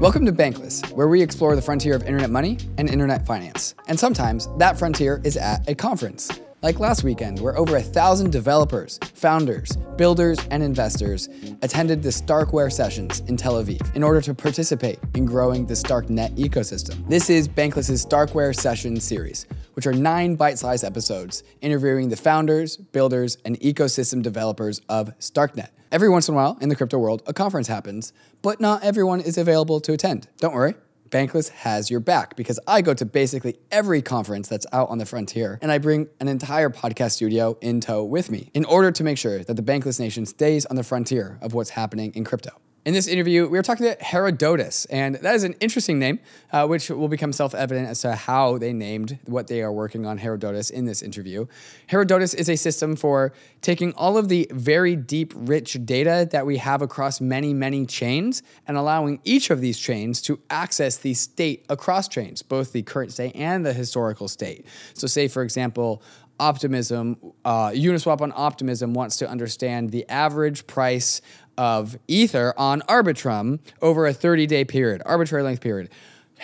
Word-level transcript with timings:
Welcome 0.00 0.26
to 0.26 0.32
Bankless, 0.32 0.90
where 0.90 1.06
we 1.06 1.22
explore 1.22 1.54
the 1.54 1.62
frontier 1.62 1.94
of 1.94 2.02
internet 2.02 2.28
money 2.28 2.58
and 2.78 2.90
internet 2.90 3.24
finance. 3.24 3.76
And 3.86 3.98
sometimes 3.98 4.48
that 4.58 4.76
frontier 4.76 5.20
is 5.22 5.36
at 5.36 5.66
a 5.68 5.74
conference. 5.76 6.40
Like 6.62 6.80
last 6.80 7.04
weekend, 7.04 7.38
where 7.38 7.56
over 7.56 7.76
a 7.76 7.80
thousand 7.80 8.32
developers, 8.32 8.98
founders, 9.14 9.76
builders, 9.96 10.40
and 10.50 10.64
investors 10.64 11.28
attended 11.62 12.02
the 12.02 12.08
Starkware 12.08 12.72
sessions 12.72 13.20
in 13.28 13.36
Tel 13.36 13.62
Aviv 13.62 13.94
in 13.94 14.02
order 14.02 14.20
to 14.22 14.34
participate 14.34 14.98
in 15.14 15.26
growing 15.26 15.64
the 15.64 15.74
StarkNet 15.74 16.36
ecosystem. 16.38 17.08
This 17.08 17.30
is 17.30 17.46
Bankless's 17.46 18.04
Starkware 18.04 18.54
Session 18.54 18.98
series, 18.98 19.46
which 19.74 19.86
are 19.86 19.92
nine 19.92 20.34
bite 20.34 20.58
sized 20.58 20.82
episodes 20.82 21.44
interviewing 21.60 22.08
the 22.08 22.16
founders, 22.16 22.76
builders, 22.76 23.38
and 23.44 23.60
ecosystem 23.60 24.22
developers 24.22 24.80
of 24.88 25.16
StarkNet. 25.20 25.68
Every 25.94 26.08
once 26.08 26.28
in 26.28 26.34
a 26.34 26.36
while 26.36 26.58
in 26.60 26.70
the 26.70 26.74
crypto 26.74 26.98
world, 26.98 27.22
a 27.24 27.32
conference 27.32 27.68
happens, 27.68 28.12
but 28.42 28.60
not 28.60 28.82
everyone 28.82 29.20
is 29.20 29.38
available 29.38 29.78
to 29.82 29.92
attend. 29.92 30.26
Don't 30.38 30.52
worry. 30.52 30.74
Bankless 31.08 31.50
has 31.50 31.88
your 31.88 32.00
back 32.00 32.34
because 32.34 32.58
I 32.66 32.82
go 32.82 32.94
to 32.94 33.04
basically 33.04 33.54
every 33.70 34.02
conference 34.02 34.48
that's 34.48 34.66
out 34.72 34.88
on 34.90 34.98
the 34.98 35.06
frontier 35.06 35.56
and 35.62 35.70
I 35.70 35.78
bring 35.78 36.08
an 36.18 36.26
entire 36.26 36.68
podcast 36.68 37.12
studio 37.12 37.56
in 37.60 37.80
tow 37.80 38.02
with 38.02 38.28
me 38.28 38.50
in 38.54 38.64
order 38.64 38.90
to 38.90 39.04
make 39.04 39.18
sure 39.18 39.44
that 39.44 39.54
the 39.54 39.62
Bankless 39.62 40.00
Nation 40.00 40.26
stays 40.26 40.66
on 40.66 40.74
the 40.74 40.82
frontier 40.82 41.38
of 41.40 41.54
what's 41.54 41.70
happening 41.70 42.12
in 42.16 42.24
crypto. 42.24 42.50
In 42.84 42.92
this 42.92 43.06
interview, 43.06 43.44
we 43.44 43.56
were 43.56 43.62
talking 43.62 43.86
to 43.86 43.96
Herodotus, 43.98 44.84
and 44.86 45.14
that 45.14 45.34
is 45.34 45.42
an 45.42 45.54
interesting 45.58 45.98
name, 45.98 46.20
uh, 46.52 46.66
which 46.66 46.90
will 46.90 47.08
become 47.08 47.32
self 47.32 47.54
evident 47.54 47.88
as 47.88 48.02
to 48.02 48.14
how 48.14 48.58
they 48.58 48.74
named 48.74 49.18
what 49.24 49.46
they 49.46 49.62
are 49.62 49.72
working 49.72 50.04
on 50.04 50.18
Herodotus 50.18 50.68
in 50.68 50.84
this 50.84 51.00
interview. 51.00 51.46
Herodotus 51.86 52.34
is 52.34 52.50
a 52.50 52.56
system 52.56 52.94
for 52.94 53.32
taking 53.62 53.94
all 53.94 54.18
of 54.18 54.28
the 54.28 54.46
very 54.50 54.96
deep, 54.96 55.32
rich 55.34 55.78
data 55.86 56.28
that 56.30 56.44
we 56.44 56.58
have 56.58 56.82
across 56.82 57.22
many, 57.22 57.54
many 57.54 57.86
chains 57.86 58.42
and 58.68 58.76
allowing 58.76 59.18
each 59.24 59.48
of 59.48 59.62
these 59.62 59.78
chains 59.78 60.20
to 60.20 60.38
access 60.50 60.98
the 60.98 61.14
state 61.14 61.64
across 61.70 62.06
chains, 62.06 62.42
both 62.42 62.72
the 62.72 62.82
current 62.82 63.12
state 63.12 63.34
and 63.34 63.64
the 63.64 63.72
historical 63.72 64.28
state. 64.28 64.66
So, 64.92 65.06
say, 65.06 65.26
for 65.28 65.42
example, 65.42 66.02
Optimism, 66.40 67.16
uh, 67.44 67.68
Uniswap 67.70 68.20
on 68.20 68.32
Optimism 68.34 68.94
wants 68.94 69.16
to 69.18 69.28
understand 69.28 69.90
the 69.90 70.08
average 70.08 70.66
price 70.66 71.20
of 71.56 71.96
Ether 72.08 72.52
on 72.56 72.80
Arbitrum 72.82 73.60
over 73.80 74.06
a 74.06 74.12
30 74.12 74.46
day 74.46 74.64
period, 74.64 75.02
arbitrary 75.06 75.44
length 75.44 75.60
period. 75.60 75.90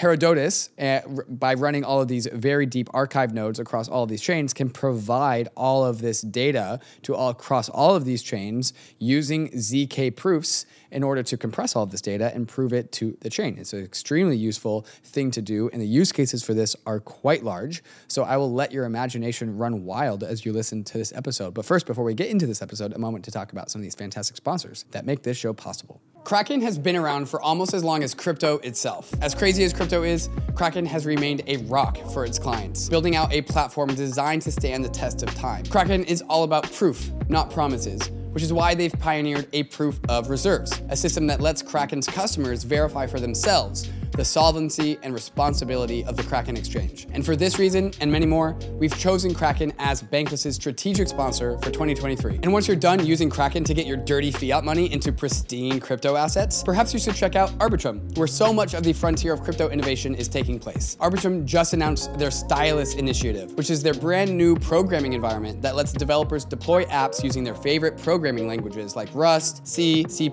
Herodotus, 0.01 0.71
uh, 0.79 1.01
by 1.29 1.53
running 1.53 1.85
all 1.85 2.01
of 2.01 2.09
these 2.09 2.27
very 2.33 2.65
deep 2.65 2.89
archive 2.95 3.35
nodes 3.35 3.59
across 3.59 3.87
all 3.87 4.05
of 4.05 4.09
these 4.09 4.23
chains, 4.23 4.55
can 4.55 4.71
provide 4.71 5.51
all 5.59 5.85
of 5.85 6.01
this 6.01 6.23
data 6.23 6.81
to 7.03 7.15
all 7.15 7.29
across 7.29 7.69
all 7.69 7.95
of 7.95 8.07
these 8.07 8.23
chains 8.23 8.73
using 8.99 9.51
ZK 9.51 10.17
proofs 10.17 10.65
in 10.91 11.03
order 11.03 11.23
to 11.23 11.37
compress 11.37 11.77
all 11.77 11.83
of 11.83 11.91
this 11.91 12.01
data 12.01 12.35
and 12.35 12.49
prove 12.49 12.73
it 12.73 12.93
to 12.93 13.15
the 13.21 13.29
chain. 13.29 13.59
It's 13.59 13.75
an 13.75 13.85
extremely 13.85 14.39
useful 14.39 14.87
thing 15.05 15.31
to 15.33 15.43
do, 15.43 15.69
and 15.71 15.83
the 15.83 15.87
use 15.87 16.13
cases 16.13 16.43
for 16.43 16.55
this 16.55 16.75
are 16.87 16.99
quite 16.99 17.45
large. 17.45 17.85
So 18.09 18.23
I 18.23 18.39
will 18.39 18.51
let 18.51 18.73
your 18.73 18.87
imagination 18.87 19.59
run 19.59 19.85
wild 19.85 20.25
as 20.25 20.47
you 20.47 20.55
listen 20.55 20.83
to 20.83 20.97
this 20.97 21.13
episode. 21.13 21.53
But 21.53 21.67
first, 21.67 21.85
before 21.85 22.05
we 22.05 22.15
get 22.15 22.31
into 22.31 22.47
this 22.47 22.63
episode, 22.63 22.95
a 22.95 22.99
moment 22.99 23.27
to 23.27 23.31
talk 23.31 23.53
about 23.53 23.71
some 23.71 23.81
of 23.81 23.83
these 23.83 23.97
fantastic 23.97 24.39
sponsors 24.39 24.87
that 24.93 25.05
make 25.05 25.25
this 25.25 25.37
show 25.37 25.53
possible. 25.53 26.01
Kraken 26.25 26.61
has 26.61 26.79
been 26.79 26.97
around 26.97 27.29
for 27.29 27.41
almost 27.43 27.75
as 27.75 27.83
long 27.83 28.03
as 28.03 28.15
crypto 28.15 28.59
itself. 28.59 29.13
As 29.21 29.35
crazy 29.35 29.65
as 29.65 29.73
crypto 29.73 30.03
is, 30.03 30.29
Kraken 30.55 30.87
has 30.87 31.07
remained 31.07 31.43
a 31.47 31.57
rock 31.59 31.99
for 32.13 32.25
its 32.25 32.39
clients, 32.39 32.89
building 32.89 33.17
out 33.17 33.33
a 33.33 33.43
platform 33.43 33.95
designed 33.95 34.43
to 34.43 34.53
stand 34.53 34.85
the 34.85 34.89
test 34.89 35.23
of 35.23 35.35
time. 35.35 35.65
Kraken 35.67 36.05
is 36.05 36.23
all 36.29 36.45
about 36.45 36.71
proof, 36.73 37.11
not 37.29 37.51
promises 37.51 38.11
which 38.33 38.45
is 38.45 38.53
why 38.53 38.75
they've 38.75 38.93
pioneered 38.93 39.49
a 39.53 39.65
proof 39.65 39.99
of 40.09 40.31
reserves, 40.31 40.81
a 40.89 40.97
system 40.97 41.27
that 41.27 41.41
lets 41.41 41.63
Kraken's 41.63 42.07
customers 42.07 42.63
verify 42.63 43.07
for 43.07 43.19
themselves 43.19 43.91
the 44.21 44.25
solvency 44.27 44.99
and 45.03 45.15
responsibility 45.15 46.05
of 46.05 46.15
the 46.15 46.23
Kraken 46.23 46.55
exchange. 46.55 47.07
And 47.15 47.25
for 47.25 47.37
this 47.37 47.59
reason 47.59 47.91
and 48.03 48.13
many 48.13 48.27
more, 48.27 48.55
we've 48.73 48.95
chosen 48.99 49.33
Kraken 49.33 49.73
as 49.79 50.03
Bankless's 50.03 50.57
strategic 50.57 51.09
sponsor 51.09 51.57
for 51.61 51.71
2023. 51.71 52.41
And 52.43 52.53
once 52.53 52.69
you're 52.69 52.77
done 52.77 53.07
using 53.07 53.31
Kraken 53.31 53.65
to 53.65 53.73
get 53.73 53.87
your 53.87 53.97
dirty 53.97 54.31
fiat 54.31 54.63
money 54.63 54.93
into 54.93 55.11
pristine 55.11 55.81
crypto 55.81 56.17
assets, 56.17 56.63
perhaps 56.63 56.93
you 56.93 57.01
should 57.01 57.15
check 57.15 57.35
out 57.35 57.49
Arbitrum, 57.61 58.15
where 58.19 58.27
so 58.27 58.53
much 58.53 58.75
of 58.75 58.83
the 58.83 58.93
frontier 58.93 59.33
of 59.33 59.41
crypto 59.41 59.71
innovation 59.71 60.15
is 60.15 60.29
taking 60.29 60.59
place. 60.59 60.99
Arbitrum 61.01 61.47
just 61.47 61.73
announced 61.73 62.13
their 62.19 62.31
Stylus 62.31 62.97
initiative, 62.97 63.55
which 63.55 63.71
is 63.71 63.83
their 63.83 63.95
brand 63.95 64.37
new 64.37 64.55
programming 64.55 65.15
environment 65.15 65.63
that 65.63 65.77
lets 65.77 65.95
developers 65.95 66.45
deploy 66.45 66.85
apps 66.85 67.25
using 67.25 67.43
their 67.43 67.55
favorite 67.55 67.97
programming 67.97 68.47
languages 68.47 68.95
like 68.95 69.09
Rust, 69.15 69.67
C, 69.67 70.05
C++, 70.11 70.31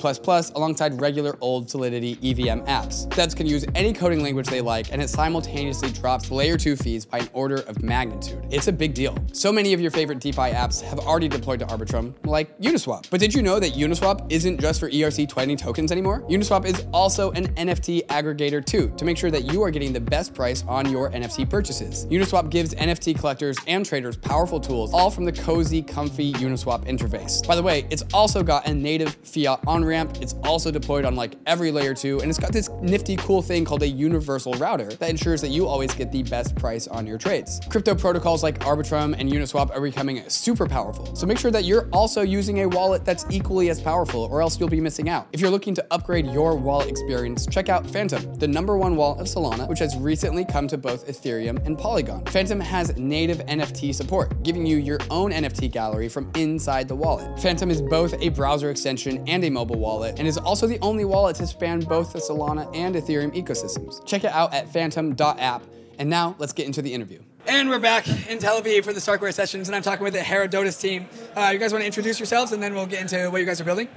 alongside 0.55 0.99
regular 0.99 1.37
old 1.39 1.69
Solidity 1.69 2.17
EVM 2.21 2.65
apps. 2.65 3.07
Devs 3.11 3.33
can 3.33 3.47
use 3.47 3.63
any 3.77 3.93
coding 3.93 4.23
language 4.23 4.47
they 4.47 4.59
like, 4.59 4.91
and 4.91 5.01
it 5.01 5.07
simultaneously 5.07 5.91
drops 5.91 6.31
layer 6.31 6.57
2 6.57 6.75
fees 6.75 7.05
by 7.05 7.19
an 7.19 7.29
order 7.31 7.57
of 7.67 7.83
magnitude. 7.83 8.43
It's 8.49 8.67
a 8.67 8.71
big 8.73 8.95
deal. 8.95 9.15
So 9.33 9.53
many 9.53 9.71
of 9.73 9.79
your 9.79 9.91
favorite 9.91 10.19
DeFi 10.19 10.51
apps 10.51 10.81
have 10.81 10.97
already 10.97 11.27
deployed 11.27 11.59
to 11.59 11.67
Arbitrum, 11.67 12.15
like 12.25 12.57
Uniswap. 12.59 13.07
But 13.11 13.19
did 13.19 13.35
you 13.35 13.43
know 13.43 13.59
that 13.59 13.73
Uniswap 13.73 14.25
isn't 14.31 14.59
just 14.59 14.79
for 14.79 14.89
ERC20 14.89 15.57
tokens 15.59 15.91
anymore? 15.91 16.23
Uniswap 16.23 16.65
is 16.65 16.85
also 16.91 17.29
an 17.31 17.53
NFT 17.53 18.07
aggregator 18.07 18.65
too, 18.65 18.91
to 18.97 19.05
make 19.05 19.15
sure 19.15 19.29
that 19.29 19.53
you 19.53 19.61
are 19.61 19.69
getting 19.69 19.93
the 19.93 20.01
best 20.01 20.33
price 20.33 20.63
on 20.67 20.91
your 20.91 21.11
NFT 21.11 21.47
purchases. 21.47 22.07
Uniswap 22.07 22.49
gives 22.49 22.73
NFT 22.73 23.19
collectors 23.19 23.57
and 23.67 23.85
traders 23.85 24.17
powerful 24.17 24.59
tools, 24.59 24.91
all 24.91 25.11
from 25.11 25.23
the 25.23 25.31
cozy, 25.31 25.83
comfy 25.83 26.33
Uniswap 26.33 26.87
interface. 26.87 27.45
By 27.47 27.55
the 27.55 27.61
way, 27.61 27.85
it's 27.91 28.03
also 28.11 28.41
got 28.41 28.67
a 28.67 28.73
native 28.73 29.15
fiat 29.23 29.59
on 29.67 29.85
ramp. 29.85 30.17
It's 30.19 30.33
also 30.43 30.71
deployed 30.71 31.05
on 31.05 31.15
like 31.15 31.35
every 31.45 31.71
layer 31.71 31.93
2, 31.93 32.21
and 32.21 32.29
it's 32.31 32.39
got 32.39 32.51
this 32.51 32.69
nifty, 32.81 33.15
cool 33.17 33.43
thing 33.43 33.56
called 33.65 33.83
a 33.83 33.87
universal 33.87 34.53
router 34.53 34.91
that 34.93 35.09
ensures 35.09 35.41
that 35.41 35.49
you 35.49 35.67
always 35.67 35.93
get 35.93 36.11
the 36.11 36.23
best 36.23 36.55
price 36.55 36.87
on 36.87 37.05
your 37.05 37.17
trades. 37.17 37.59
Crypto 37.69 37.95
protocols 37.95 38.43
like 38.43 38.59
Arbitrum 38.59 39.15
and 39.17 39.29
Uniswap 39.29 39.75
are 39.75 39.81
becoming 39.81 40.27
super 40.29 40.67
powerful. 40.67 41.15
So 41.15 41.25
make 41.25 41.37
sure 41.37 41.51
that 41.51 41.63
you're 41.63 41.87
also 41.91 42.21
using 42.21 42.61
a 42.61 42.69
wallet 42.69 43.05
that's 43.05 43.25
equally 43.29 43.69
as 43.69 43.81
powerful 43.81 44.23
or 44.23 44.41
else 44.41 44.59
you'll 44.59 44.69
be 44.69 44.81
missing 44.81 45.09
out. 45.09 45.27
If 45.31 45.41
you're 45.41 45.51
looking 45.51 45.75
to 45.75 45.85
upgrade 45.91 46.27
your 46.27 46.55
wallet 46.55 46.89
experience, 46.89 47.45
check 47.47 47.69
out 47.69 47.85
Phantom, 47.87 48.35
the 48.35 48.47
number 48.47 48.77
one 48.77 48.95
wallet 48.95 49.19
of 49.19 49.27
Solana, 49.27 49.67
which 49.67 49.79
has 49.79 49.95
recently 49.97 50.45
come 50.45 50.67
to 50.67 50.77
both 50.77 51.07
Ethereum 51.07 51.65
and 51.65 51.77
Polygon. 51.77 52.25
Phantom 52.25 52.59
has 52.59 52.95
native 52.97 53.39
NFT 53.39 53.93
support, 53.93 54.43
giving 54.43 54.65
you 54.65 54.77
your 54.77 54.99
own 55.09 55.31
NFT 55.31 55.71
gallery 55.71 56.09
from 56.09 56.31
inside 56.35 56.87
the 56.87 56.95
wallet. 56.95 57.39
Phantom 57.39 57.69
is 57.71 57.81
both 57.81 58.13
a 58.21 58.29
browser 58.29 58.69
extension 58.69 59.23
and 59.27 59.43
a 59.43 59.49
mobile 59.49 59.79
wallet, 59.79 60.19
and 60.19 60.27
is 60.27 60.37
also 60.37 60.67
the 60.67 60.79
only 60.81 61.05
wallet 61.05 61.35
to 61.37 61.47
span 61.47 61.79
both 61.79 62.13
the 62.13 62.19
Solana 62.19 62.69
and 62.75 62.95
Ethereum 62.95 63.33
ecosystems. 63.47 64.05
Check 64.05 64.23
it 64.23 64.31
out 64.31 64.53
at 64.53 64.71
phantom.app. 64.71 65.63
And 65.99 66.09
now 66.09 66.35
let's 66.37 66.53
get 66.53 66.65
into 66.65 66.81
the 66.81 66.93
interview. 66.93 67.19
And 67.47 67.69
we're 67.69 67.79
back 67.79 68.07
in 68.29 68.39
Tel 68.39 68.61
Aviv 68.61 68.83
for 68.83 68.91
the 68.91 68.99
Starkware 68.99 69.33
sessions, 69.33 69.69
and 69.69 69.75
I'm 69.75 69.81
talking 69.81 70.03
with 70.03 70.13
the 70.13 70.21
Herodotus 70.21 70.77
team. 70.77 71.07
Uh, 71.35 71.49
you 71.53 71.59
guys 71.59 71.71
want 71.71 71.81
to 71.81 71.85
introduce 71.85 72.19
yourselves, 72.19 72.51
and 72.51 72.61
then 72.61 72.75
we'll 72.75 72.85
get 72.85 73.01
into 73.01 73.29
what 73.31 73.39
you 73.39 73.45
guys 73.45 73.61
are 73.61 73.63
building? 73.63 73.87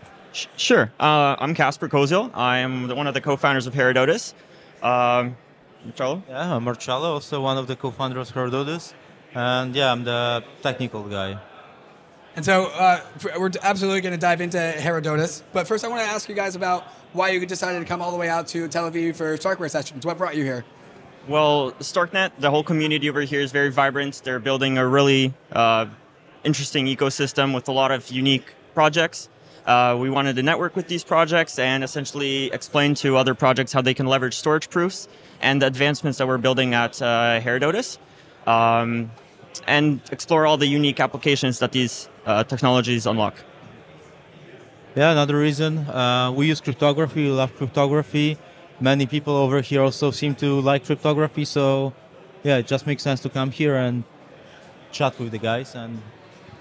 Sure. 0.56 0.92
Uh, 1.00 1.34
I'm 1.38 1.54
Kacper 1.56 1.88
Koziol. 1.88 2.30
I'm 2.32 2.88
one 2.96 3.08
of 3.08 3.14
the 3.14 3.20
co-founders 3.20 3.66
of 3.66 3.74
Herodotus. 3.74 4.34
Um, 4.82 5.36
Marcello? 5.84 6.22
Yeah, 6.28 6.54
I'm 6.54 6.64
Marcello, 6.64 7.14
also 7.14 7.40
one 7.40 7.58
of 7.58 7.66
the 7.66 7.74
co-founders 7.74 8.28
of 8.28 8.34
Herodotus. 8.36 8.94
And 9.34 9.74
yeah, 9.74 9.90
I'm 9.90 10.04
the 10.04 10.44
technical 10.62 11.02
guy. 11.02 11.40
And 12.36 12.44
so 12.44 12.66
uh, 12.66 13.00
we're 13.36 13.50
absolutely 13.62 14.00
going 14.00 14.12
to 14.12 14.18
dive 14.18 14.40
into 14.40 14.60
Herodotus. 14.60 15.42
But 15.52 15.66
first, 15.66 15.84
I 15.84 15.88
want 15.88 16.02
to 16.02 16.06
ask 16.06 16.28
you 16.28 16.36
guys 16.36 16.54
about 16.54 16.84
why 17.12 17.30
you 17.30 17.44
decided 17.46 17.80
to 17.80 17.84
come 17.84 18.00
all 18.00 18.10
the 18.10 18.16
way 18.16 18.28
out 18.28 18.46
to 18.48 18.68
Tel 18.68 18.90
Aviv 18.90 19.16
for 19.16 19.36
Starkware 19.36 19.70
sessions. 19.70 20.06
What 20.06 20.18
brought 20.18 20.36
you 20.36 20.44
here? 20.44 20.64
Well, 21.28 21.72
StarkNet, 21.72 22.32
the 22.38 22.50
whole 22.50 22.64
community 22.64 23.08
over 23.08 23.20
here 23.22 23.40
is 23.40 23.52
very 23.52 23.70
vibrant. 23.70 24.22
They're 24.24 24.38
building 24.38 24.78
a 24.78 24.86
really 24.86 25.34
uh, 25.52 25.86
interesting 26.44 26.86
ecosystem 26.86 27.54
with 27.54 27.68
a 27.68 27.72
lot 27.72 27.90
of 27.90 28.10
unique 28.10 28.54
projects. 28.74 29.28
Uh, 29.66 29.96
we 30.00 30.08
wanted 30.08 30.36
to 30.36 30.42
network 30.42 30.74
with 30.74 30.88
these 30.88 31.04
projects 31.04 31.58
and 31.58 31.84
essentially 31.84 32.50
explain 32.52 32.94
to 32.94 33.16
other 33.16 33.34
projects 33.34 33.72
how 33.72 33.82
they 33.82 33.94
can 33.94 34.06
leverage 34.06 34.34
storage 34.34 34.70
proofs 34.70 35.06
and 35.40 35.60
the 35.60 35.66
advancements 35.66 36.18
that 36.18 36.26
we're 36.26 36.38
building 36.38 36.74
at 36.74 37.00
uh, 37.02 37.38
Herodotus. 37.40 37.98
Um, 38.46 39.10
and 39.66 40.00
explore 40.10 40.46
all 40.46 40.56
the 40.56 40.66
unique 40.66 41.00
applications 41.00 41.58
that 41.58 41.72
these 41.72 42.08
uh, 42.26 42.44
technologies 42.44 43.06
unlock. 43.06 43.34
Yeah, 44.96 45.12
another 45.12 45.38
reason. 45.38 45.78
Uh, 45.78 46.32
we 46.32 46.46
use 46.46 46.60
cryptography, 46.60 47.24
we 47.24 47.30
love 47.30 47.54
cryptography. 47.56 48.36
Many 48.80 49.06
people 49.06 49.36
over 49.36 49.60
here 49.60 49.82
also 49.82 50.10
seem 50.10 50.34
to 50.36 50.60
like 50.60 50.84
cryptography, 50.84 51.44
so 51.44 51.92
yeah, 52.42 52.56
it 52.56 52.66
just 52.66 52.86
makes 52.86 53.02
sense 53.02 53.20
to 53.20 53.28
come 53.28 53.52
here 53.52 53.76
and 53.76 54.02
chat 54.90 55.16
with 55.20 55.30
the 55.30 55.38
guys 55.38 55.74
and 55.76 56.02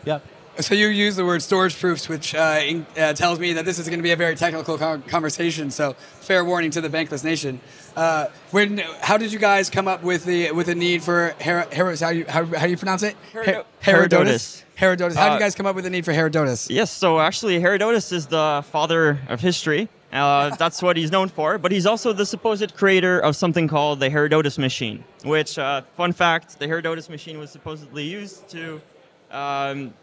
yeah. 0.06 0.20
So 0.60 0.76
you 0.76 0.88
use 0.88 1.16
the 1.16 1.26
word 1.26 1.42
storage 1.42 1.80
proofs, 1.80 2.10
which 2.10 2.36
uh, 2.36 2.60
in, 2.62 2.86
uh, 2.98 3.14
tells 3.14 3.40
me 3.40 3.54
that 3.54 3.64
this 3.64 3.80
is 3.80 3.88
going 3.88 4.00
to 4.00 4.04
be 4.04 4.12
a 4.12 4.18
very 4.18 4.36
technical 4.36 4.78
conversation. 4.78 5.72
So 5.72 5.94
fair 5.94 6.44
warning 6.44 6.70
to 6.72 6.82
the 6.82 6.90
bankless 6.90 7.24
nation. 7.24 7.62
Uh, 7.96 8.28
when, 8.52 8.80
how 9.00 9.18
did 9.18 9.32
you 9.32 9.40
guys 9.40 9.70
come 9.70 9.88
up 9.88 10.04
with 10.04 10.26
the 10.26 10.52
with 10.52 10.68
the 10.68 10.76
need 10.76 11.02
for 11.02 11.34
Her- 11.40 11.66
Her- 11.74 11.96
how, 11.96 12.10
you, 12.10 12.26
how, 12.28 12.44
how 12.46 12.66
do 12.66 12.72
you 12.72 12.78
pronounce 12.78 13.04
it? 13.04 13.16
Her- 13.32 13.64
Herodotus. 13.80 14.66
Herodotus. 14.76 15.18
How 15.18 15.26
did 15.26 15.32
you 15.32 15.38
uh, 15.38 15.40
guys 15.40 15.56
come 15.56 15.66
up 15.66 15.76
with 15.76 15.86
the 15.86 15.90
need 15.90 16.04
for 16.04 16.12
Herodotus? 16.12 16.70
Yes. 16.70 16.92
So 16.92 17.22
actually, 17.22 17.62
Herodotus 17.62 18.12
is 18.12 18.28
the 18.28 18.64
father 18.70 19.20
of 19.30 19.40
history. 19.40 19.88
Uh, 20.12 20.56
that's 20.58 20.82
what 20.82 20.98
he's 20.98 21.12
known 21.12 21.30
for. 21.30 21.58
But 21.58 21.72
he's 21.72 21.86
also 21.86 22.12
the 22.12 22.26
supposed 22.26 22.76
creator 22.76 23.18
of 23.18 23.38
something 23.38 23.70
called 23.70 24.02
the 24.02 24.10
Herodotus 24.10 24.58
machine, 24.58 25.06
which, 25.24 25.58
uh, 25.58 25.84
fun 25.96 26.12
fact, 26.12 26.60
the 26.60 26.68
Herodotus 26.68 27.10
machine 27.10 27.40
was 27.40 27.50
supposedly 27.50 28.04
used 28.04 28.50
to 28.50 28.82
um, 29.32 29.94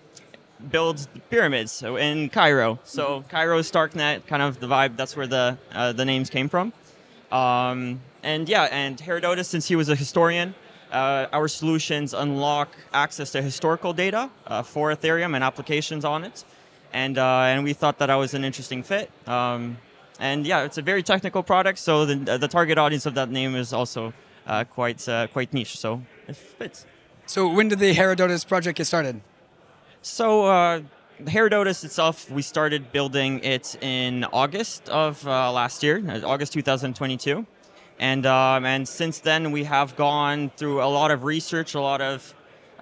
build 0.71 1.07
pyramids 1.31 1.83
in 1.83 2.29
Cairo. 2.29 2.79
So 2.85 3.25
Cairo, 3.29 3.61
Starknet, 3.61 4.27
kind 4.27 4.43
of 4.43 4.61
the 4.61 4.67
vibe. 4.67 4.97
That's 4.97 5.17
where 5.17 5.27
the 5.27 5.59
uh, 5.73 5.93
the 5.93 6.05
names 6.05 6.31
came 6.31 6.49
from. 6.49 6.73
Um, 7.31 8.01
and 8.23 8.49
yeah, 8.49 8.69
and 8.71 8.99
Herodotus, 9.01 9.49
since 9.49 9.69
he 9.69 9.77
was 9.77 9.89
a 9.89 9.95
historian, 9.95 10.55
uh, 10.93 11.27
our 11.33 11.49
solutions 11.49 12.15
unlock 12.15 12.77
access 12.93 13.33
to 13.33 13.43
historical 13.43 13.93
data 13.93 14.31
uh, 14.47 14.63
for 14.63 14.95
Ethereum 14.95 15.35
and 15.35 15.45
applications 15.45 16.05
on 16.05 16.25
it. 16.25 16.45
And, 16.93 17.19
uh, 17.19 17.43
and 17.43 17.65
we 17.65 17.73
thought 17.73 17.99
that 17.99 18.07
that 18.07 18.15
was 18.15 18.35
an 18.35 18.45
interesting 18.45 18.83
fit. 18.83 19.11
Um, 19.27 19.79
and 20.19 20.47
yeah, 20.47 20.63
it's 20.63 20.79
a 20.79 20.83
very 20.83 21.03
technical 21.03 21.43
product, 21.43 21.79
so 21.79 22.07
the, 22.07 22.39
the 22.39 22.49
target 22.49 22.79
audience 22.79 23.05
of 23.05 23.15
that 23.15 23.31
name 23.31 23.55
is 23.55 23.73
also 23.73 24.15
uh, 24.47 24.65
quite, 24.65 25.07
uh, 25.09 25.27
quite 25.27 25.53
niche, 25.53 25.77
so 25.79 26.03
it 26.27 26.37
fits. 26.37 26.87
So 27.27 27.53
when 27.53 27.69
did 27.69 27.81
the 27.81 27.93
Herodotus 27.93 28.45
project 28.45 28.79
get 28.79 28.87
started? 28.87 29.21
So 30.07 30.45
uh, 30.45 30.83
Herodotus 31.27 31.83
itself, 31.83 32.31
we 32.31 32.41
started 32.41 32.93
building 32.93 33.41
it 33.43 33.77
in 33.83 34.23
August 34.33 34.89
of 34.89 35.27
uh, 35.27 35.51
last 35.51 35.83
year, 35.83 36.01
uh, 36.09 36.21
August 36.25 36.53
2022. 36.53 37.45
And, 37.99 38.25
um, 38.25 38.65
and 38.65 38.87
since 38.87 39.19
then, 39.19 39.51
we 39.51 39.65
have 39.65 39.97
gone 39.97 40.53
through 40.57 40.81
a 40.81 40.87
lot 40.87 41.11
of 41.11 41.25
research, 41.25 41.75
a 41.75 41.81
lot 41.81 42.01
of 42.01 42.35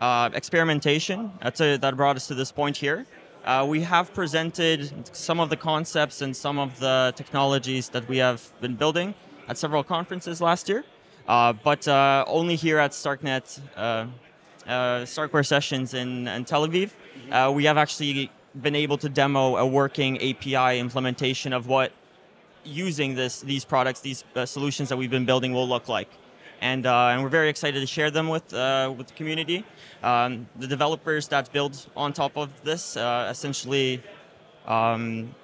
uh, 0.03 0.29
experimentation 0.35 1.33
That's 1.41 1.63
a, 1.63 1.79
that 1.79 1.97
brought 1.97 2.17
us 2.17 2.27
to 2.27 2.35
this 2.35 2.53
point 2.53 2.77
here. 2.77 3.07
Uh, 3.43 3.65
we 3.67 3.81
have 3.81 4.13
presented 4.13 5.09
some 5.17 5.41
of 5.41 5.49
the 5.49 5.57
concepts 5.57 6.21
and 6.21 6.37
some 6.37 6.59
of 6.59 6.79
the 6.79 7.15
technologies 7.17 7.89
that 7.89 8.07
we 8.07 8.19
have 8.19 8.53
been 8.61 8.75
building 8.75 9.15
at 9.49 9.57
several 9.57 9.83
conferences 9.83 10.43
last 10.43 10.69
year, 10.69 10.85
uh, 11.27 11.55
but 11.55 11.89
uh, 11.89 12.23
only 12.27 12.55
here 12.55 12.79
at 12.79 12.91
StarkNet, 12.91 13.61
uh, 13.77 14.07
uh, 14.67 15.05
Starkware 15.05 15.47
Sessions 15.47 15.95
in, 15.95 16.29
in 16.29 16.45
Tel 16.45 16.69
Aviv. 16.69 16.91
Uh, 17.31 17.53
we 17.55 17.65
have 17.65 17.77
actually 17.77 18.31
been 18.61 18.75
able 18.75 18.99
to 18.99 19.09
demo 19.09 19.57
a 19.57 19.67
working 19.67 20.17
API 20.19 20.79
implementation 20.79 21.53
of 21.53 21.67
what 21.67 21.93
using 22.65 23.15
this, 23.15 23.41
these 23.41 23.65
products, 23.65 24.01
these 24.01 24.25
solutions 24.45 24.89
that 24.89 24.97
we've 24.97 25.11
been 25.11 25.27
building 25.27 25.53
will 25.53 25.69
look 25.69 25.89
like 25.89 26.09
and, 26.65 26.87
uh, 26.87 27.09
and 27.09 27.23
we're 27.23 27.29
very 27.29 27.51
excited 27.51 27.81
to 27.81 27.87
share 27.87 28.11
them 28.11 28.29
with, 28.29 28.53
uh, 28.55 28.93
with 28.97 29.09
the 29.09 29.13
community. 29.13 29.65
Um, 30.03 30.49
the 30.57 30.67
developers 30.67 31.29
that 31.29 31.53
build 31.53 31.87
on 31.95 32.15
top 32.15 32.39
of 32.39 32.49
this 32.65 32.97
uh, 32.97 33.29
essentially 33.31 34.03
um, 34.67 35.35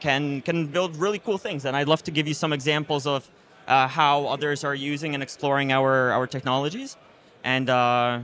can, 0.00 0.42
can 0.42 0.66
build 0.66 0.96
really 0.96 1.18
cool 1.18 1.38
things. 1.38 1.64
And 1.64 1.74
I'd 1.74 1.88
love 1.88 2.02
to 2.04 2.10
give 2.10 2.28
you 2.28 2.34
some 2.34 2.52
examples 2.52 3.06
of 3.06 3.30
uh, 3.66 3.88
how 3.88 4.26
others 4.26 4.62
are 4.62 4.74
using 4.74 5.14
and 5.14 5.22
exploring 5.22 5.72
our, 5.72 6.10
our 6.10 6.26
technologies. 6.26 6.98
And 7.42 7.70
uh, 7.70 8.20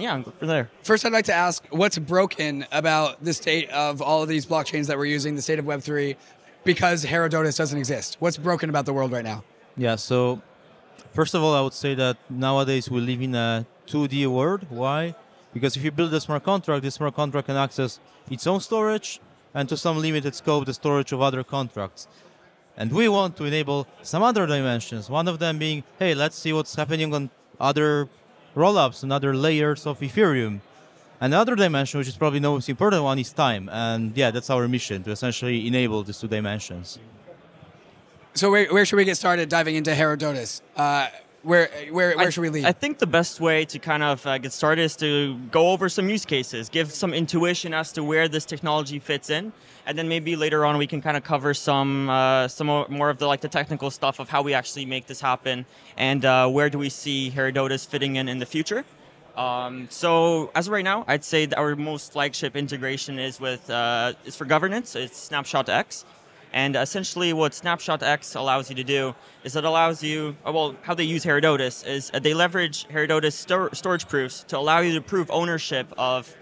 yeah, 0.00 0.20
go 0.20 0.32
from 0.32 0.48
there. 0.48 0.70
First, 0.82 1.04
I'd 1.04 1.12
like 1.12 1.26
to 1.26 1.34
ask 1.34 1.64
what's 1.70 1.98
broken 1.98 2.66
about 2.72 3.22
the 3.22 3.32
state 3.32 3.70
of 3.70 4.00
all 4.00 4.22
of 4.22 4.28
these 4.28 4.46
blockchains 4.46 4.86
that 4.86 4.98
we're 4.98 5.06
using, 5.06 5.34
the 5.34 5.42
state 5.42 5.58
of 5.58 5.64
Web3, 5.64 6.16
because 6.64 7.04
Herodotus 7.04 7.56
doesn't 7.56 7.78
exist? 7.78 8.16
What's 8.18 8.36
broken 8.36 8.68
about 8.70 8.86
the 8.86 8.92
world 8.92 9.12
right 9.12 9.24
now? 9.24 9.44
Yeah, 9.76 9.96
so 9.96 10.42
First 11.12 11.34
of 11.34 11.42
all, 11.42 11.54
I 11.54 11.60
would 11.60 11.72
say 11.72 11.94
that 11.94 12.16
nowadays 12.30 12.90
we 12.90 13.00
live 13.00 13.20
in 13.20 13.34
a 13.34 13.66
2D 13.86 14.26
world. 14.28 14.66
Why? 14.68 15.14
Because 15.52 15.76
if 15.76 15.82
you 15.82 15.90
build 15.90 16.12
a 16.14 16.20
smart 16.20 16.44
contract, 16.44 16.82
this 16.82 16.94
smart 16.94 17.14
contract 17.14 17.46
can 17.46 17.56
access 17.56 17.98
its 18.30 18.46
own 18.46 18.60
storage 18.60 19.20
and 19.54 19.68
to 19.68 19.76
some 19.76 19.98
limited 19.98 20.34
scope 20.34 20.66
the 20.66 20.74
storage 20.74 21.10
of 21.12 21.20
other 21.20 21.42
contracts. 21.42 22.06
And 22.76 22.92
we 22.92 23.08
want 23.08 23.36
to 23.38 23.44
enable 23.44 23.88
some 24.02 24.22
other 24.22 24.46
dimensions. 24.46 25.10
One 25.10 25.26
of 25.26 25.40
them 25.40 25.58
being, 25.58 25.82
hey, 25.98 26.14
let's 26.14 26.38
see 26.38 26.52
what's 26.52 26.76
happening 26.76 27.12
on 27.12 27.30
other 27.58 28.08
rollups 28.58 29.02
and 29.02 29.12
other 29.12 29.32
layers 29.34 29.86
of 29.86 30.00
Ethereum. 30.00 30.60
Another 31.20 31.54
dimension, 31.56 31.98
which 31.98 32.08
is 32.08 32.16
probably 32.16 32.40
the 32.40 32.48
most 32.48 32.68
important 32.68 33.02
one, 33.02 33.18
is 33.18 33.32
time. 33.32 33.68
And 33.72 34.16
yeah, 34.16 34.30
that's 34.30 34.50
our 34.50 34.68
mission 34.68 35.02
to 35.04 35.10
essentially 35.10 35.66
enable 35.66 36.02
these 36.02 36.18
two 36.18 36.28
dimensions. 36.28 36.98
So 38.34 38.50
where, 38.50 38.66
where 38.72 38.84
should 38.84 38.96
we 38.96 39.04
get 39.04 39.16
started 39.16 39.48
diving 39.48 39.74
into 39.74 39.94
Herodotus? 39.94 40.62
Uh, 40.76 41.08
where 41.48 41.70
where 41.90 42.14
where 42.16 42.26
I, 42.26 42.30
should 42.30 42.42
we 42.42 42.50
lead? 42.50 42.66
I 42.66 42.72
think 42.72 42.98
the 42.98 43.06
best 43.06 43.40
way 43.40 43.64
to 43.64 43.78
kind 43.78 44.02
of 44.02 44.26
uh, 44.26 44.36
get 44.38 44.52
started 44.52 44.82
is 44.82 44.96
to 44.96 45.36
go 45.50 45.70
over 45.70 45.88
some 45.88 46.08
use 46.08 46.26
cases, 46.26 46.68
give 46.68 46.92
some 46.92 47.14
intuition 47.14 47.72
as 47.72 47.90
to 47.92 48.04
where 48.04 48.28
this 48.28 48.44
technology 48.44 48.98
fits 48.98 49.30
in, 49.30 49.52
and 49.86 49.96
then 49.96 50.08
maybe 50.08 50.36
later 50.36 50.66
on 50.66 50.76
we 50.76 50.86
can 50.86 51.00
kind 51.00 51.16
of 51.16 51.24
cover 51.24 51.54
some 51.54 52.10
uh, 52.10 52.48
some 52.48 52.66
more 52.66 53.08
of 53.08 53.18
the 53.18 53.26
like 53.26 53.40
the 53.40 53.48
technical 53.48 53.90
stuff 53.90 54.20
of 54.20 54.28
how 54.28 54.42
we 54.42 54.52
actually 54.52 54.84
make 54.84 55.06
this 55.06 55.20
happen 55.20 55.64
and 55.96 56.24
uh, 56.24 56.46
where 56.48 56.68
do 56.68 56.78
we 56.78 56.90
see 56.90 57.30
Herodotus 57.30 57.86
fitting 57.86 58.16
in 58.16 58.28
in 58.28 58.38
the 58.38 58.46
future. 58.46 58.84
Um, 59.34 59.86
so 59.88 60.50
as 60.54 60.66
of 60.66 60.72
right 60.72 60.84
now, 60.84 61.04
I'd 61.06 61.24
say 61.24 61.48
our 61.56 61.76
most 61.76 62.12
flagship 62.12 62.56
integration 62.56 63.18
is 63.18 63.40
with 63.40 63.70
uh, 63.70 64.12
is 64.26 64.36
for 64.36 64.44
governance. 64.44 64.94
It's 64.96 65.16
Snapshot 65.16 65.68
X. 65.68 66.04
And 66.52 66.76
essentially, 66.76 67.32
what 67.32 67.54
Snapshot 67.54 68.02
X 68.02 68.34
allows 68.34 68.70
you 68.70 68.76
to 68.76 68.84
do 68.84 69.14
is 69.44 69.54
it 69.56 69.64
allows 69.64 70.02
you, 70.02 70.36
uh, 70.46 70.52
well, 70.52 70.76
how 70.82 70.94
they 70.94 71.04
use 71.04 71.24
Herodotus 71.24 71.82
is 71.82 72.10
uh, 72.14 72.18
they 72.18 72.34
leverage 72.34 72.86
Herodotus 72.90 73.34
stor- 73.34 73.74
storage 73.74 74.08
proofs 74.08 74.44
to 74.48 74.58
allow 74.58 74.80
you 74.80 74.94
to 74.94 75.00
prove 75.00 75.30
ownership 75.30 75.92
of 75.98 76.34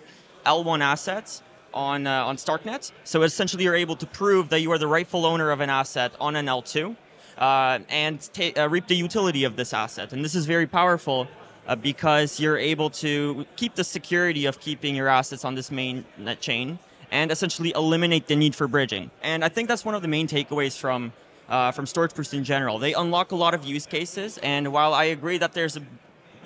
L1 0.44 0.80
assets 0.80 1.42
on, 1.74 2.06
uh, 2.06 2.24
on 2.24 2.36
StarkNet. 2.36 2.92
So 3.04 3.22
essentially, 3.22 3.64
you're 3.64 3.74
able 3.74 3.96
to 3.96 4.06
prove 4.06 4.48
that 4.50 4.60
you 4.60 4.70
are 4.72 4.78
the 4.78 4.86
rightful 4.86 5.26
owner 5.26 5.50
of 5.50 5.60
an 5.60 5.70
asset 5.70 6.12
on 6.20 6.36
an 6.36 6.46
L2 6.46 6.96
uh, 7.38 7.78
and 7.88 8.20
ta- 8.32 8.62
uh, 8.62 8.68
reap 8.68 8.86
the 8.86 8.96
utility 8.96 9.44
of 9.44 9.56
this 9.56 9.74
asset. 9.74 10.12
And 10.12 10.24
this 10.24 10.34
is 10.34 10.46
very 10.46 10.66
powerful 10.66 11.28
uh, 11.66 11.74
because 11.76 12.38
you're 12.38 12.58
able 12.58 12.90
to 12.90 13.44
keep 13.56 13.74
the 13.74 13.84
security 13.84 14.46
of 14.46 14.60
keeping 14.60 14.94
your 14.94 15.08
assets 15.08 15.44
on 15.44 15.54
this 15.54 15.70
main 15.70 16.04
net 16.16 16.40
chain 16.40 16.78
and 17.10 17.30
essentially 17.30 17.72
eliminate 17.74 18.26
the 18.26 18.36
need 18.36 18.54
for 18.54 18.68
bridging. 18.68 19.10
And 19.22 19.44
I 19.44 19.48
think 19.48 19.68
that's 19.68 19.84
one 19.84 19.94
of 19.94 20.02
the 20.02 20.08
main 20.08 20.28
takeaways 20.28 20.78
from 20.78 21.12
uh, 21.48 21.70
from 21.70 21.86
storage 21.86 22.14
proofs 22.14 22.34
in 22.34 22.44
general. 22.44 22.78
They 22.78 22.92
unlock 22.94 23.30
a 23.32 23.36
lot 23.36 23.54
of 23.54 23.64
use 23.64 23.86
cases, 23.86 24.38
and 24.38 24.72
while 24.72 24.92
I 24.92 25.04
agree 25.04 25.38
that 25.38 25.52
there's 25.52 25.76
a 25.76 25.82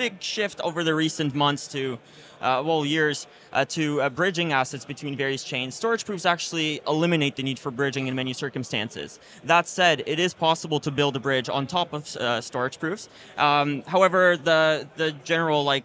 big 0.00 0.22
shift 0.22 0.60
over 0.62 0.82
the 0.82 0.94
recent 0.94 1.34
months 1.34 1.68
to 1.68 1.98
uh, 2.40 2.62
well 2.64 2.86
years 2.86 3.26
uh, 3.52 3.66
to 3.66 4.00
uh, 4.00 4.08
bridging 4.08 4.50
assets 4.50 4.86
between 4.86 5.14
various 5.14 5.44
chains. 5.44 5.74
Storage 5.74 6.06
proofs 6.06 6.24
actually 6.24 6.80
eliminate 6.86 7.36
the 7.36 7.42
need 7.42 7.58
for 7.58 7.70
bridging 7.70 8.06
in 8.06 8.14
many 8.14 8.32
circumstances. 8.32 9.20
That 9.44 9.68
said, 9.68 10.02
it 10.06 10.18
is 10.18 10.32
possible 10.32 10.80
to 10.80 10.90
build 10.90 11.16
a 11.16 11.20
bridge 11.20 11.50
on 11.50 11.66
top 11.66 11.92
of 11.92 12.16
uh, 12.16 12.40
storage 12.40 12.78
proofs. 12.78 13.10
Um, 13.36 13.82
however, 13.82 14.38
the 14.38 14.88
the 14.96 15.12
general 15.24 15.64
like 15.64 15.84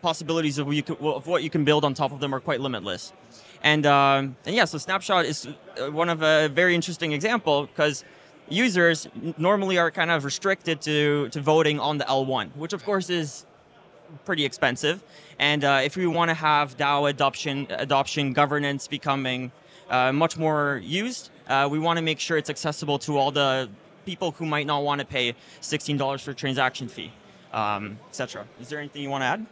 possibilities 0.00 0.56
of 0.58 0.68
of 1.00 1.26
what 1.26 1.42
you 1.42 1.50
can 1.50 1.64
build 1.64 1.84
on 1.84 1.92
top 1.92 2.12
of 2.12 2.20
them 2.20 2.34
are 2.34 2.40
quite 2.40 2.60
limitless. 2.60 3.12
And, 3.62 3.86
um, 3.86 4.36
and 4.46 4.54
yeah, 4.54 4.64
so 4.64 4.78
Snapshot 4.78 5.24
is 5.24 5.46
uh, 5.46 5.90
one 5.90 6.08
of 6.08 6.22
a 6.22 6.48
very 6.48 6.74
interesting 6.74 7.12
example 7.12 7.66
because 7.66 8.04
users 8.48 9.08
normally 9.36 9.78
are 9.78 9.90
kind 9.90 10.10
of 10.10 10.24
restricted 10.24 10.80
to, 10.82 11.28
to 11.30 11.40
voting 11.40 11.80
on 11.80 11.98
the 11.98 12.04
L1, 12.04 12.56
which 12.56 12.72
of 12.72 12.84
course 12.84 13.10
is 13.10 13.44
pretty 14.24 14.44
expensive. 14.44 15.02
And 15.38 15.64
uh, 15.64 15.80
if 15.82 15.96
we 15.96 16.06
want 16.06 16.30
to 16.30 16.34
have 16.34 16.76
DAO 16.76 17.10
adoption, 17.10 17.66
adoption 17.70 18.32
governance 18.32 18.88
becoming 18.88 19.52
uh, 19.90 20.12
much 20.12 20.36
more 20.36 20.80
used, 20.82 21.30
uh, 21.48 21.68
we 21.70 21.78
want 21.78 21.98
to 21.98 22.02
make 22.02 22.20
sure 22.20 22.36
it's 22.36 22.50
accessible 22.50 22.98
to 23.00 23.16
all 23.18 23.30
the 23.30 23.68
people 24.06 24.32
who 24.32 24.46
might 24.46 24.66
not 24.66 24.82
want 24.82 25.00
to 25.00 25.06
pay 25.06 25.34
$16 25.60 26.22
for 26.22 26.32
transaction 26.32 26.88
fee, 26.88 27.12
um, 27.52 27.98
etc. 28.08 28.46
Is 28.60 28.68
there 28.68 28.78
anything 28.78 29.02
you 29.02 29.10
want 29.10 29.22
to 29.22 29.26
add? 29.26 29.46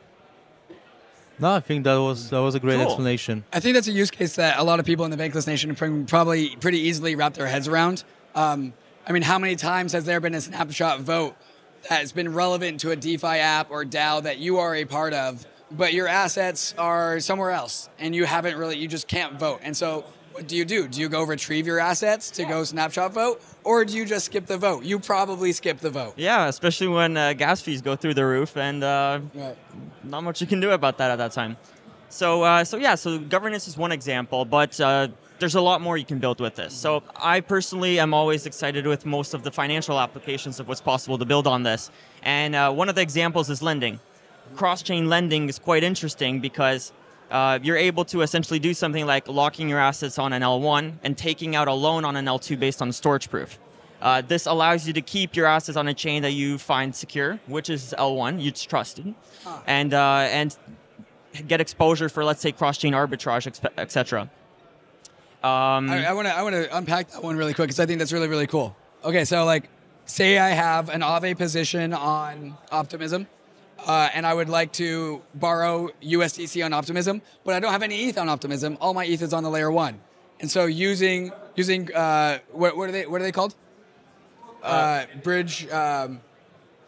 No, 1.39 1.53
I 1.55 1.61
think 1.61 1.85
that 1.85 1.97
was 1.97 2.31
that 2.31 2.41
was 2.41 2.55
a 2.55 2.61
great 2.61 2.77
cool. 2.77 2.87
explanation. 2.87 3.45
I 3.53 3.61
think 3.61 3.75
that's 3.75 3.89
a 3.89 3.93
use 3.93 4.11
case 4.11 4.37
that 4.37 4.59
a 4.59 4.65
lot 4.65 4.81
of 4.81 4.87
people 4.87 5.05
in 5.05 5.11
the 5.11 5.17
Bankless 5.17 5.47
Nation 5.47 5.75
can 5.75 6.07
probably 6.07 6.57
pretty 6.57 6.79
easily 6.79 7.15
wrap 7.15 7.35
their 7.35 7.47
heads 7.47 7.69
around. 7.69 8.05
Um, 8.35 8.73
I 9.07 9.13
mean, 9.13 9.23
how 9.23 9.39
many 9.39 9.57
times 9.57 9.93
has 9.93 10.05
there 10.05 10.21
been 10.21 10.35
a 10.35 10.41
snapshot 10.41 11.01
vote 11.01 11.37
that 11.89 12.01
has 12.01 12.13
been 12.13 12.33
relevant 12.33 12.81
to 12.81 12.91
a 12.91 12.97
DeFi 12.97 13.39
app 13.39 13.71
or 13.71 13.85
DAO 13.85 14.23
that 14.23 14.39
you 14.39 14.59
are 14.59 14.75
a 14.75 14.85
part 14.85 15.13
of, 15.13 15.47
but 15.71 15.93
your 15.93 16.09
assets 16.09 16.75
are 16.77 17.21
somewhere 17.21 17.53
else 17.53 17.89
and 17.99 18.15
you 18.15 18.25
haven't 18.25 18.57
really, 18.57 18.77
you 18.77 18.89
just 18.89 19.07
can't 19.07 19.39
vote. 19.39 19.61
And 19.63 19.77
so 19.77 20.05
what 20.37 20.49
do 20.49 20.55
you 20.55 20.67
do? 20.67 20.87
Do 20.87 21.01
you 21.01 21.09
go 21.09 21.23
retrieve 21.23 21.67
your 21.67 21.79
assets 21.79 22.31
to 22.33 22.45
go 22.45 22.63
snapshot 22.63 23.15
vote, 23.15 23.43
or 23.65 23.87
do 23.87 23.97
you 23.97 24.05
just 24.05 24.27
skip 24.27 24.45
the 24.45 24.59
vote? 24.59 24.85
You 24.85 24.99
probably 24.99 25.51
skip 25.53 25.79
the 25.79 25.89
vote. 25.89 26.13
Yeah, 26.17 26.49
especially 26.49 26.89
when 26.89 27.17
uh, 27.17 27.33
gas 27.33 27.63
fees 27.63 27.81
go 27.81 27.97
through 27.97 28.13
the 28.13 28.27
roof, 28.27 28.55
and 28.55 28.85
uh, 28.85 29.21
right. 29.33 29.57
Not 30.07 30.23
much 30.25 30.41
you 30.41 30.47
can 30.47 30.61
do 30.61 30.71
about 30.71 30.99
that 30.99 31.11
at 31.11 31.17
that 31.17 31.33
time. 31.33 31.57
So, 32.09 32.43
uh, 32.43 32.65
so 32.65 32.77
yeah, 32.77 32.95
so 32.95 33.19
governance 33.19 33.67
is 33.67 33.77
one 33.77 33.93
example, 33.93 34.45
but 34.45 34.81
uh, 34.81 35.09
there's 35.39 35.57
a 35.57 35.61
lot 35.61 35.81
more 35.81 35.99
you 35.99 36.05
can 36.05 36.19
build 36.19 36.41
with 36.41 36.55
this. 36.55 36.73
So, 36.73 37.03
I 37.17 37.41
personally 37.41 37.99
am 37.99 38.15
always 38.15 38.47
excited 38.47 38.87
with 38.87 39.05
most 39.05 39.35
of 39.35 39.43
the 39.43 39.51
financial 39.51 39.99
applications 39.99 40.61
of 40.61 40.69
what's 40.69 40.81
possible 40.81 41.19
to 41.19 41.25
build 41.25 41.47
on 41.47 41.65
this, 41.65 41.91
and 42.23 42.55
uh, 42.55 42.73
one 42.73 42.89
of 42.89 42.95
the 42.95 43.03
examples 43.03 43.51
is 43.51 43.61
lending. 43.61 43.99
Cross-chain 44.55 45.09
lending 45.09 45.49
is 45.49 45.59
quite 45.59 45.83
interesting 45.83 46.41
because 46.41 46.93
uh, 47.31 47.59
you're 47.61 47.77
able 47.77 48.05
to 48.05 48.23
essentially 48.23 48.61
do 48.61 48.73
something 48.73 49.05
like 49.05 49.27
locking 49.27 49.69
your 49.69 49.81
assets 49.81 50.19
on 50.19 50.33
an 50.33 50.43
L1 50.43 50.95
and 51.03 51.19
taking 51.19 51.57
out 51.57 51.67
a 51.67 51.73
loan 51.73 52.05
on 52.05 52.15
an 52.15 52.27
L2 52.27 52.59
based 52.59 52.81
on 52.81 52.93
storage 52.93 53.29
proof. 53.29 53.59
Uh, 54.01 54.21
this 54.21 54.47
allows 54.47 54.87
you 54.87 54.93
to 54.93 55.01
keep 55.01 55.35
your 55.37 55.47
assets 55.47 55.77
on 55.77 55.89
a 55.89 55.95
chain 55.95 56.23
that 56.23 56.33
you 56.33 56.59
find 56.59 56.95
secure, 56.95 57.41
which 57.47 57.71
is 57.71 57.95
L1, 57.99 58.45
it's 58.47 58.63
trusted, 58.63 59.15
and 59.67 59.95
uh, 59.95 60.27
and 60.31 60.57
get 61.49 61.61
exposure 61.61 62.09
for 62.09 62.25
let's 62.25 62.41
say 62.41 62.53
cross-chain 62.53 62.93
arbitrage, 62.93 63.47
etc. 63.79 64.23
Um, 65.43 65.91
I, 65.91 66.07
I 66.07 66.13
want 66.13 66.29
to 66.29 66.35
I 66.35 66.43
want 66.43 66.55
to 66.55 66.77
unpack 66.77 67.11
that 67.11 67.23
one 67.23 67.37
really 67.37 67.55
quick 67.55 67.69
because 67.69 67.81
I 67.81 67.87
think 67.87 67.99
that's 67.99 68.13
really 68.13 68.29
really 68.29 68.47
cool. 68.47 68.77
Okay, 69.05 69.25
so 69.25 69.45
like, 69.45 69.69
say 70.05 70.39
I 70.39 70.51
have 70.51 70.89
an 70.89 71.01
Aave 71.01 71.37
position 71.39 71.93
on 71.93 72.57
Optimism, 72.73 73.27
uh, 73.87 74.09
and 74.13 74.27
I 74.27 74.35
would 74.35 74.49
like 74.49 74.73
to 74.75 75.23
borrow 75.35 75.89
USDC 76.03 76.65
on 76.65 76.73
Optimism, 76.73 77.23
but 77.45 77.55
I 77.55 77.61
don't 77.61 77.73
have 77.73 77.83
any 77.83 78.09
ETH 78.09 78.19
on 78.19 78.29
Optimism. 78.29 78.77
All 78.81 78.93
my 78.95 79.07
ETH 79.07 79.23
is 79.23 79.33
on 79.33 79.43
the 79.43 79.51
layer 79.51 79.71
one, 79.71 80.01
and 80.41 80.51
so 80.51 80.67
using 80.67 81.33
using 81.55 81.95
uh, 81.95 82.41
what, 82.53 82.77
what 82.77 82.89
are 82.89 82.93
they 82.93 83.07
what 83.07 83.21
are 83.21 83.25
they 83.25 83.33
called? 83.33 83.55
Uh, 84.63 85.05
bridge. 85.23 85.69
Um, 85.71 86.21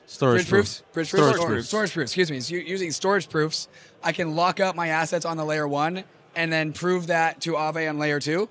Storage 0.07 0.39
bridge 0.41 0.49
proofs, 0.49 0.83
bridge 0.95 1.09
Storage 1.09 1.37
Or- 1.39 1.47
proofs. 1.47 1.69
storage 1.69 1.93
proofs. 1.93 2.11
Excuse 2.13 2.31
me. 2.31 2.41
So 2.41 2.55
u- 2.55 2.61
using 2.63 2.91
storage 2.93 3.29
proofs, 3.29 3.69
I 4.03 4.13
can 4.13 4.35
lock 4.35 4.59
up 4.59 4.75
my 4.75 4.89
assets 4.89 5.27
on 5.27 5.37
the 5.37 5.45
layer 5.45 5.69
one 5.69 6.05
and 6.35 6.51
then 6.51 6.73
prove 6.73 7.09
that 7.09 7.43
to 7.43 7.53
Aave 7.53 7.87
on 7.91 7.99
layer 7.99 8.19
two. 8.19 8.49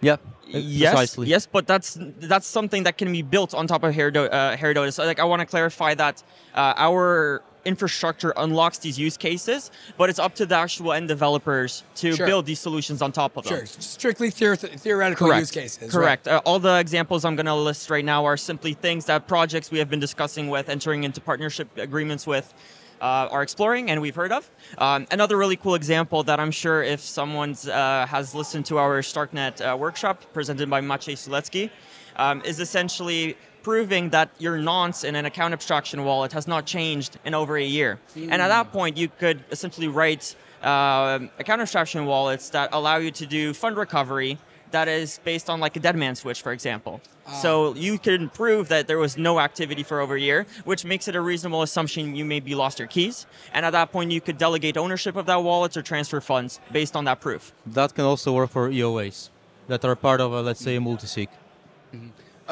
Yep. 0.00 0.20
yes, 0.48 0.90
Precisely. 0.90 1.28
yes, 1.28 1.46
but 1.46 1.68
that's 1.68 1.96
that's 2.18 2.48
something 2.48 2.82
that 2.82 2.98
can 2.98 3.12
be 3.12 3.22
built 3.22 3.54
on 3.54 3.68
top 3.68 3.84
of 3.84 3.94
Herido- 3.94 4.28
uh, 4.32 4.56
Herodotus. 4.56 4.96
So, 4.96 5.04
like, 5.04 5.20
I 5.20 5.24
want 5.24 5.38
to 5.38 5.46
clarify 5.46 5.94
that 5.94 6.20
uh, 6.52 6.74
our 6.76 7.42
infrastructure 7.64 8.32
unlocks 8.36 8.78
these 8.78 8.98
use 8.98 9.16
cases, 9.16 9.70
but 9.96 10.10
it's 10.10 10.18
up 10.18 10.34
to 10.36 10.46
the 10.46 10.56
actual 10.56 10.92
end 10.92 11.08
developers 11.08 11.84
to 11.96 12.14
Sure. 12.16 12.26
build 12.26 12.46
these 12.46 12.60
solutions 12.60 13.02
on 13.02 13.12
top 13.12 13.36
of 13.36 13.44
them. 13.44 13.56
Sure, 13.58 13.66
strictly 13.66 14.30
theor- 14.30 14.58
theoretical 14.80 15.26
Correct. 15.28 15.40
use 15.40 15.50
cases. 15.50 15.92
Correct. 15.92 16.26
Uh, 16.28 16.40
all 16.44 16.58
the 16.58 16.78
examples 16.78 17.24
I'm 17.24 17.36
going 17.36 17.46
to 17.46 17.54
list 17.54 17.90
right 17.90 18.04
now 18.04 18.24
are 18.24 18.36
simply 18.36 18.74
things 18.74 19.06
that 19.06 19.26
projects 19.26 19.70
we 19.70 19.78
have 19.78 19.88
been 19.90 20.00
discussing 20.00 20.48
with, 20.48 20.68
entering 20.68 21.04
into 21.04 21.20
partnership 21.20 21.68
agreements 21.76 22.26
with, 22.26 22.52
uh, 23.00 23.28
are 23.30 23.42
exploring 23.42 23.90
and 23.90 24.00
we've 24.00 24.14
heard 24.14 24.32
of. 24.32 24.50
Um, 24.78 25.06
another 25.10 25.36
really 25.36 25.56
cool 25.56 25.74
example 25.74 26.22
that 26.24 26.38
I'm 26.38 26.52
sure 26.52 26.82
if 26.82 27.00
someone's 27.00 27.68
uh, 27.68 28.06
has 28.08 28.34
listened 28.34 28.66
to 28.66 28.78
our 28.78 29.02
StarkNet 29.02 29.60
uh, 29.60 29.76
workshop 29.76 30.22
presented 30.32 30.70
by 30.70 30.80
Maciej 30.80 31.16
Sulecki, 31.16 31.70
um, 32.16 32.42
is 32.44 32.60
essentially 32.60 33.36
proving 33.62 34.10
that 34.10 34.30
your 34.38 34.58
nonce 34.58 35.04
in 35.04 35.14
an 35.16 35.24
account 35.24 35.52
abstraction 35.52 36.04
wallet 36.04 36.32
has 36.32 36.46
not 36.46 36.66
changed 36.66 37.18
in 37.24 37.34
over 37.34 37.56
a 37.56 37.64
year. 37.64 37.98
And 38.16 38.42
at 38.42 38.48
that 38.48 38.72
point, 38.72 38.96
you 38.96 39.08
could 39.08 39.44
essentially 39.50 39.88
write 39.88 40.34
uh, 40.62 41.18
account 41.38 41.60
abstraction 41.60 42.06
wallets 42.06 42.50
that 42.50 42.70
allow 42.72 42.96
you 42.96 43.10
to 43.10 43.26
do 43.26 43.52
fund 43.54 43.76
recovery 43.76 44.38
that 44.72 44.88
is 44.88 45.20
based 45.24 45.48
on 45.50 45.60
like 45.60 45.76
a 45.76 45.80
dead 45.80 45.96
man 45.96 46.14
switch, 46.16 46.42
for 46.42 46.52
example. 46.52 47.00
So 47.40 47.74
you 47.74 47.98
can 47.98 48.30
prove 48.30 48.68
that 48.68 48.88
there 48.88 48.98
was 48.98 49.16
no 49.16 49.38
activity 49.38 49.84
for 49.84 50.00
over 50.00 50.16
a 50.16 50.20
year, 50.20 50.44
which 50.64 50.84
makes 50.84 51.06
it 51.06 51.14
a 51.14 51.20
reasonable 51.20 51.62
assumption 51.62 52.16
you 52.16 52.24
maybe 52.24 52.54
lost 52.54 52.78
your 52.80 52.88
keys. 52.88 53.26
And 53.52 53.64
at 53.64 53.70
that 53.70 53.92
point, 53.92 54.10
you 54.10 54.20
could 54.20 54.38
delegate 54.38 54.76
ownership 54.76 55.14
of 55.14 55.26
that 55.26 55.42
wallet 55.42 55.76
or 55.76 55.82
transfer 55.82 56.20
funds 56.20 56.58
based 56.72 56.96
on 56.96 57.04
that 57.04 57.20
proof. 57.20 57.52
That 57.64 57.94
can 57.94 58.04
also 58.04 58.32
work 58.32 58.50
for 58.50 58.68
EOAs 58.70 59.30
that 59.68 59.84
are 59.84 59.94
part 59.94 60.20
of, 60.20 60.32
a, 60.32 60.42
let's 60.42 60.60
say, 60.60 60.76
a 60.76 60.80
multisig. 60.80 61.28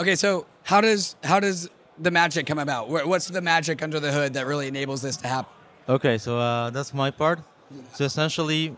Okay, 0.01 0.17
so 0.17 0.47
how 0.63 0.81
does 0.81 1.15
how 1.23 1.39
does 1.41 1.69
the 1.99 2.11
magic 2.11 2.47
come 2.47 2.59
about? 2.59 2.89
What's 2.89 3.27
the 3.29 3.43
magic 3.43 3.83
under 3.83 4.01
the 4.01 4.11
hood 4.11 4.33
that 4.33 4.47
really 4.47 4.67
enables 4.67 5.03
this 5.03 5.19
to 5.19 5.29
happen? 5.29 5.53
Okay, 5.87 6.17
so 6.17 6.39
uh, 6.39 6.71
that's 6.71 6.95
my 6.95 7.11
part. 7.11 7.41
So 7.93 8.05
essentially, 8.05 8.75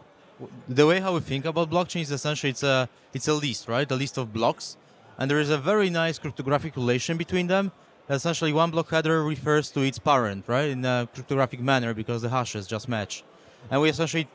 the 0.68 0.84
way 0.84 0.98
how 0.98 1.14
we 1.14 1.20
think 1.20 1.44
about 1.44 1.70
blockchain 1.70 2.02
is 2.02 2.10
essentially 2.10 2.50
it's 2.50 2.64
a 2.64 2.88
it's 3.14 3.28
a 3.28 3.34
list, 3.34 3.68
right? 3.68 3.88
A 3.88 3.94
list 3.94 4.18
of 4.18 4.32
blocks, 4.32 4.76
and 5.16 5.30
there 5.30 5.38
is 5.38 5.48
a 5.48 5.58
very 5.58 5.90
nice 5.90 6.18
cryptographic 6.18 6.74
relation 6.74 7.16
between 7.16 7.46
them. 7.46 7.70
Essentially, 8.10 8.52
one 8.52 8.72
block 8.72 8.90
header 8.90 9.22
refers 9.22 9.70
to 9.70 9.80
its 9.82 10.00
parent, 10.00 10.42
right, 10.48 10.70
in 10.70 10.84
a 10.84 11.08
cryptographic 11.14 11.60
manner 11.60 11.94
because 11.94 12.22
the 12.22 12.30
hashes 12.30 12.66
just 12.66 12.88
match, 12.88 13.22
and 13.70 13.80
we 13.80 13.88
essentially 13.88 14.26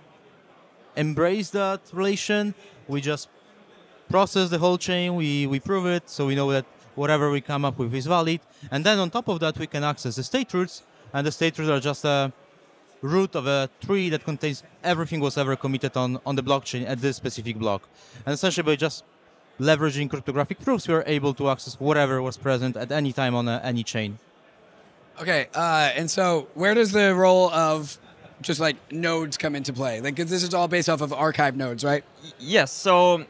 embrace 0.95 1.49
that 1.49 1.81
relation. 1.91 2.55
We 2.87 3.01
just 3.01 3.27
process 4.09 4.49
the 4.49 4.57
whole 4.57 4.77
chain, 4.77 5.15
we, 5.15 5.47
we 5.47 5.59
prove 5.59 5.85
it, 5.85 6.09
so 6.09 6.27
we 6.27 6.35
know 6.35 6.49
that 6.51 6.65
whatever 6.97 7.29
we 7.31 7.39
come 7.41 7.63
up 7.63 7.77
with 7.79 7.93
is 7.93 8.05
valid. 8.07 8.41
And 8.71 8.83
then 8.85 8.97
on 8.99 9.09
top 9.09 9.27
of 9.27 9.39
that, 9.39 9.57
we 9.57 9.67
can 9.67 9.83
access 9.83 10.15
the 10.15 10.23
state 10.23 10.53
roots, 10.53 10.83
and 11.13 11.25
the 11.25 11.31
state 11.31 11.57
roots 11.57 11.69
are 11.71 11.79
just 11.79 12.03
a 12.05 12.33
root 13.01 13.35
of 13.35 13.45
a 13.47 13.69
tree 13.85 14.09
that 14.09 14.23
contains 14.23 14.63
everything 14.83 15.19
was 15.19 15.37
ever 15.37 15.55
committed 15.55 15.95
on, 15.95 16.19
on 16.25 16.35
the 16.35 16.43
blockchain 16.43 16.87
at 16.89 16.99
this 16.99 17.15
specific 17.15 17.55
block. 17.57 17.87
And 18.25 18.33
essentially, 18.33 18.65
by 18.65 18.75
just 18.75 19.03
leveraging 19.59 20.09
cryptographic 20.09 20.59
proofs, 20.59 20.87
we 20.87 20.93
are 20.95 21.03
able 21.05 21.33
to 21.35 21.49
access 21.49 21.79
whatever 21.79 22.21
was 22.21 22.37
present 22.37 22.75
at 22.75 22.91
any 22.91 23.13
time 23.13 23.35
on 23.35 23.47
a, 23.47 23.61
any 23.63 23.83
chain. 23.83 24.17
Okay, 25.21 25.47
uh, 25.55 25.91
and 25.95 26.09
so 26.11 26.47
where 26.53 26.73
does 26.75 26.91
the 26.91 27.13
role 27.15 27.49
of 27.51 27.97
just 28.41 28.59
like 28.59 28.75
nodes 28.91 29.35
come 29.37 29.55
into 29.55 29.73
play? 29.73 29.99
Like 29.99 30.15
'cause 30.15 30.29
this 30.29 30.43
is 30.43 30.53
all 30.53 30.67
based 30.67 30.89
off 30.89 31.01
of 31.01 31.11
archive 31.11 31.55
nodes, 31.55 31.83
right? 31.83 32.03
Yes. 32.39 32.71
So 32.71 33.25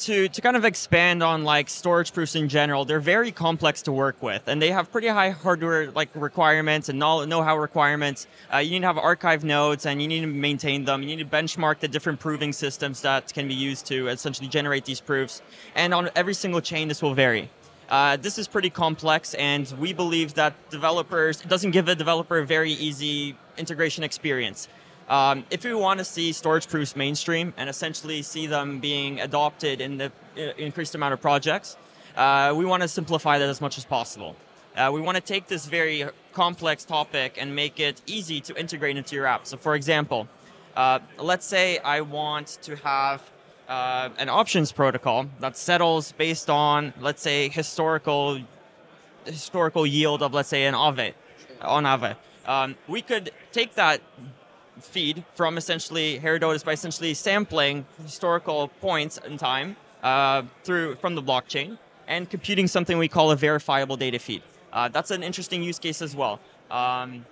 to 0.00 0.28
to 0.28 0.40
kind 0.40 0.56
of 0.56 0.64
expand 0.64 1.22
on 1.22 1.44
like 1.44 1.68
storage 1.68 2.12
proofs 2.12 2.34
in 2.34 2.48
general, 2.48 2.84
they're 2.84 3.00
very 3.00 3.32
complex 3.32 3.82
to 3.82 3.92
work 3.92 4.22
with, 4.22 4.42
and 4.46 4.60
they 4.60 4.70
have 4.70 4.90
pretty 4.90 5.08
high 5.08 5.30
hardware 5.30 5.90
like 5.90 6.08
requirements 6.14 6.88
and 6.88 6.98
know 6.98 7.24
know-how 7.24 7.56
requirements. 7.58 8.26
Uh, 8.52 8.58
you 8.58 8.72
need 8.72 8.80
to 8.80 8.86
have 8.86 8.98
archive 8.98 9.44
nodes, 9.44 9.86
and 9.86 10.00
you 10.02 10.08
need 10.08 10.20
to 10.20 10.26
maintain 10.26 10.84
them. 10.84 11.02
You 11.02 11.16
need 11.16 11.30
to 11.30 11.36
benchmark 11.36 11.80
the 11.80 11.88
different 11.88 12.20
proving 12.20 12.52
systems 12.52 13.02
that 13.02 13.32
can 13.32 13.48
be 13.48 13.54
used 13.54 13.86
to 13.86 14.08
essentially 14.08 14.48
generate 14.48 14.84
these 14.84 15.00
proofs. 15.00 15.42
And 15.74 15.94
on 15.94 16.10
every 16.16 16.34
single 16.34 16.60
chain, 16.60 16.88
this 16.88 17.02
will 17.02 17.14
vary. 17.14 17.50
Uh, 17.90 18.16
this 18.16 18.38
is 18.38 18.46
pretty 18.46 18.70
complex, 18.70 19.34
and 19.34 19.72
we 19.78 19.92
believe 19.92 20.34
that 20.34 20.54
developers 20.70 21.40
it 21.40 21.48
doesn't 21.48 21.72
give 21.72 21.88
a 21.88 21.94
developer 21.94 22.38
a 22.38 22.46
very 22.46 22.72
easy 22.72 23.36
integration 23.58 24.04
experience. 24.04 24.68
Um, 25.10 25.44
if 25.50 25.64
we 25.64 25.74
want 25.74 25.98
to 25.98 26.04
see 26.04 26.30
storage 26.32 26.68
proofs 26.68 26.94
mainstream 26.94 27.52
and 27.56 27.68
essentially 27.68 28.22
see 28.22 28.46
them 28.46 28.78
being 28.78 29.20
adopted 29.20 29.80
in 29.80 29.98
the 29.98 30.12
uh, 30.38 30.40
increased 30.56 30.94
amount 30.94 31.12
of 31.12 31.20
projects, 31.20 31.76
uh, 32.16 32.54
we 32.56 32.64
want 32.64 32.82
to 32.82 32.88
simplify 32.88 33.36
that 33.36 33.48
as 33.48 33.60
much 33.60 33.76
as 33.76 33.84
possible. 33.84 34.36
Uh, 34.76 34.88
we 34.94 35.00
want 35.00 35.16
to 35.16 35.20
take 35.20 35.48
this 35.48 35.66
very 35.66 36.08
complex 36.32 36.84
topic 36.84 37.36
and 37.40 37.56
make 37.56 37.80
it 37.80 38.00
easy 38.06 38.40
to 38.40 38.56
integrate 38.56 38.96
into 38.96 39.16
your 39.16 39.26
app. 39.26 39.48
So, 39.48 39.56
for 39.56 39.74
example, 39.74 40.28
uh, 40.76 41.00
let's 41.18 41.44
say 41.44 41.78
I 41.78 42.02
want 42.02 42.58
to 42.62 42.76
have 42.76 43.28
uh, 43.68 44.10
an 44.16 44.28
options 44.28 44.70
protocol 44.70 45.26
that 45.40 45.56
settles 45.56 46.12
based 46.12 46.48
on, 46.48 46.94
let's 47.00 47.20
say, 47.20 47.48
historical 47.48 48.40
historical 49.24 49.84
yield 49.84 50.22
of, 50.22 50.32
let's 50.32 50.48
say, 50.48 50.66
an 50.66 50.74
Aave 50.74 51.14
on 51.62 51.82
Aave. 51.82 52.14
Um, 52.46 52.76
we 52.86 53.02
could 53.02 53.32
take 53.50 53.74
that 53.74 54.00
feed 54.80 55.24
from 55.34 55.56
essentially 55.58 56.18
Herodotus 56.18 56.62
by 56.62 56.72
essentially 56.72 57.14
sampling 57.14 57.86
historical 58.02 58.68
points 58.80 59.18
in 59.18 59.38
time 59.38 59.76
uh, 60.02 60.42
through 60.64 60.96
from 60.96 61.14
the 61.14 61.22
blockchain 61.22 61.78
and 62.06 62.28
computing 62.28 62.66
something 62.66 62.98
we 62.98 63.08
call 63.08 63.30
a 63.30 63.36
verifiable 63.36 63.96
data 63.96 64.18
feed. 64.18 64.42
Uh, 64.72 64.88
that's 64.88 65.10
an 65.10 65.22
interesting 65.22 65.62
use 65.62 65.78
case 65.78 66.02
as 66.02 66.14
well. 66.14 66.40
Um, 66.70 67.24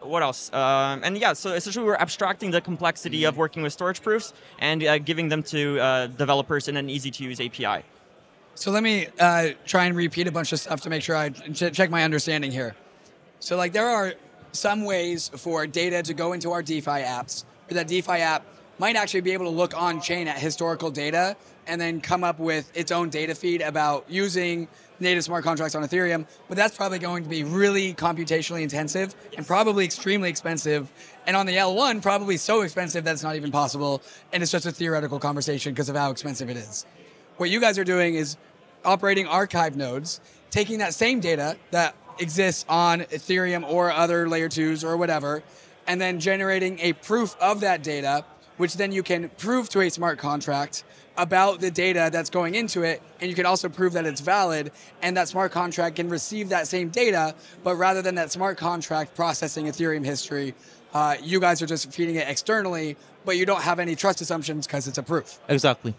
what 0.00 0.22
else? 0.22 0.52
Um, 0.52 1.00
and 1.02 1.18
yeah, 1.18 1.32
so 1.32 1.52
essentially 1.52 1.84
we're 1.84 1.96
abstracting 1.96 2.50
the 2.50 2.60
complexity 2.60 3.24
of 3.24 3.36
working 3.36 3.62
with 3.62 3.72
storage 3.72 4.02
proofs 4.02 4.32
and 4.58 4.82
uh, 4.84 4.98
giving 4.98 5.28
them 5.28 5.42
to 5.44 5.80
uh, 5.80 6.06
developers 6.06 6.68
in 6.68 6.76
an 6.76 6.88
easy-to-use 6.90 7.40
API. 7.40 7.84
So 8.54 8.70
let 8.70 8.82
me 8.82 9.08
uh, 9.18 9.48
try 9.66 9.84
and 9.84 9.96
repeat 9.96 10.26
a 10.26 10.32
bunch 10.32 10.52
of 10.52 10.60
stuff 10.60 10.80
to 10.82 10.90
make 10.90 11.02
sure 11.02 11.16
I 11.16 11.30
ch- 11.30 11.72
check 11.72 11.90
my 11.90 12.04
understanding 12.04 12.52
here. 12.52 12.74
So 13.38 13.56
like 13.56 13.72
there 13.72 13.88
are 13.88 14.14
some 14.58 14.84
ways 14.84 15.28
for 15.36 15.66
data 15.66 16.02
to 16.02 16.14
go 16.14 16.32
into 16.32 16.52
our 16.52 16.62
DeFi 16.62 17.02
apps, 17.02 17.44
or 17.70 17.74
that 17.74 17.86
DeFi 17.86 18.20
app 18.20 18.44
might 18.78 18.96
actually 18.96 19.22
be 19.22 19.32
able 19.32 19.46
to 19.46 19.50
look 19.50 19.76
on 19.76 20.00
chain 20.00 20.28
at 20.28 20.38
historical 20.38 20.90
data 20.90 21.36
and 21.66 21.80
then 21.80 22.00
come 22.00 22.22
up 22.22 22.38
with 22.38 22.70
its 22.76 22.92
own 22.92 23.08
data 23.08 23.34
feed 23.34 23.62
about 23.62 24.04
using 24.08 24.68
native 25.00 25.24
smart 25.24 25.44
contracts 25.44 25.74
on 25.74 25.82
Ethereum. 25.82 26.26
But 26.48 26.56
that's 26.56 26.76
probably 26.76 26.98
going 26.98 27.24
to 27.24 27.28
be 27.28 27.44
really 27.44 27.94
computationally 27.94 28.62
intensive 28.62 29.14
and 29.36 29.46
probably 29.46 29.84
extremely 29.84 30.28
expensive. 30.28 30.90
And 31.26 31.36
on 31.36 31.46
the 31.46 31.56
L1, 31.56 32.02
probably 32.02 32.36
so 32.36 32.62
expensive 32.62 33.04
that 33.04 33.12
it's 33.12 33.22
not 33.22 33.36
even 33.36 33.50
possible. 33.50 34.02
And 34.32 34.42
it's 34.42 34.52
just 34.52 34.66
a 34.66 34.72
theoretical 34.72 35.18
conversation 35.18 35.72
because 35.72 35.88
of 35.88 35.96
how 35.96 36.10
expensive 36.10 36.48
it 36.50 36.56
is. 36.56 36.86
What 37.36 37.50
you 37.50 37.60
guys 37.60 37.78
are 37.78 37.84
doing 37.84 38.14
is 38.14 38.36
operating 38.84 39.26
archive 39.26 39.76
nodes, 39.76 40.20
taking 40.50 40.78
that 40.78 40.94
same 40.94 41.20
data 41.20 41.56
that 41.72 41.94
exists 42.18 42.64
on 42.68 43.00
Ethereum 43.02 43.68
or 43.68 43.90
other 43.92 44.28
layer 44.28 44.48
twos 44.48 44.84
or 44.84 44.96
whatever, 44.96 45.42
and 45.86 46.00
then 46.00 46.18
generating 46.20 46.78
a 46.80 46.92
proof 46.94 47.36
of 47.40 47.60
that 47.60 47.82
data, 47.82 48.24
which 48.56 48.74
then 48.76 48.92
you 48.92 49.02
can 49.02 49.28
prove 49.38 49.68
to 49.70 49.80
a 49.80 49.90
smart 49.90 50.18
contract 50.18 50.84
about 51.18 51.60
the 51.60 51.70
data 51.70 52.10
that's 52.12 52.28
going 52.28 52.54
into 52.54 52.82
it, 52.82 53.00
and 53.20 53.30
you 53.30 53.34
can 53.34 53.46
also 53.46 53.68
prove 53.68 53.94
that 53.94 54.04
it's 54.04 54.20
valid, 54.20 54.70
and 55.00 55.16
that 55.16 55.28
smart 55.28 55.50
contract 55.50 55.96
can 55.96 56.10
receive 56.10 56.50
that 56.50 56.66
same 56.66 56.90
data, 56.90 57.34
but 57.64 57.76
rather 57.76 58.02
than 58.02 58.16
that 58.16 58.30
smart 58.30 58.58
contract 58.58 59.14
processing 59.14 59.66
Ethereum 59.66 60.04
history, 60.04 60.54
Uh, 60.94 61.14
you 61.22 61.40
guys 61.40 61.60
are 61.60 61.66
just 61.66 61.92
feeding 61.92 62.14
it 62.14 62.26
externally, 62.26 62.96
but 63.26 63.36
you 63.36 63.44
don't 63.44 63.60
have 63.62 63.78
any 63.78 63.94
trust 63.94 64.22
assumptions 64.22 64.66
because 64.66 64.88
it's 64.88 64.96
a 64.96 65.02
proof. 65.02 65.38
Exactly. 65.46 65.92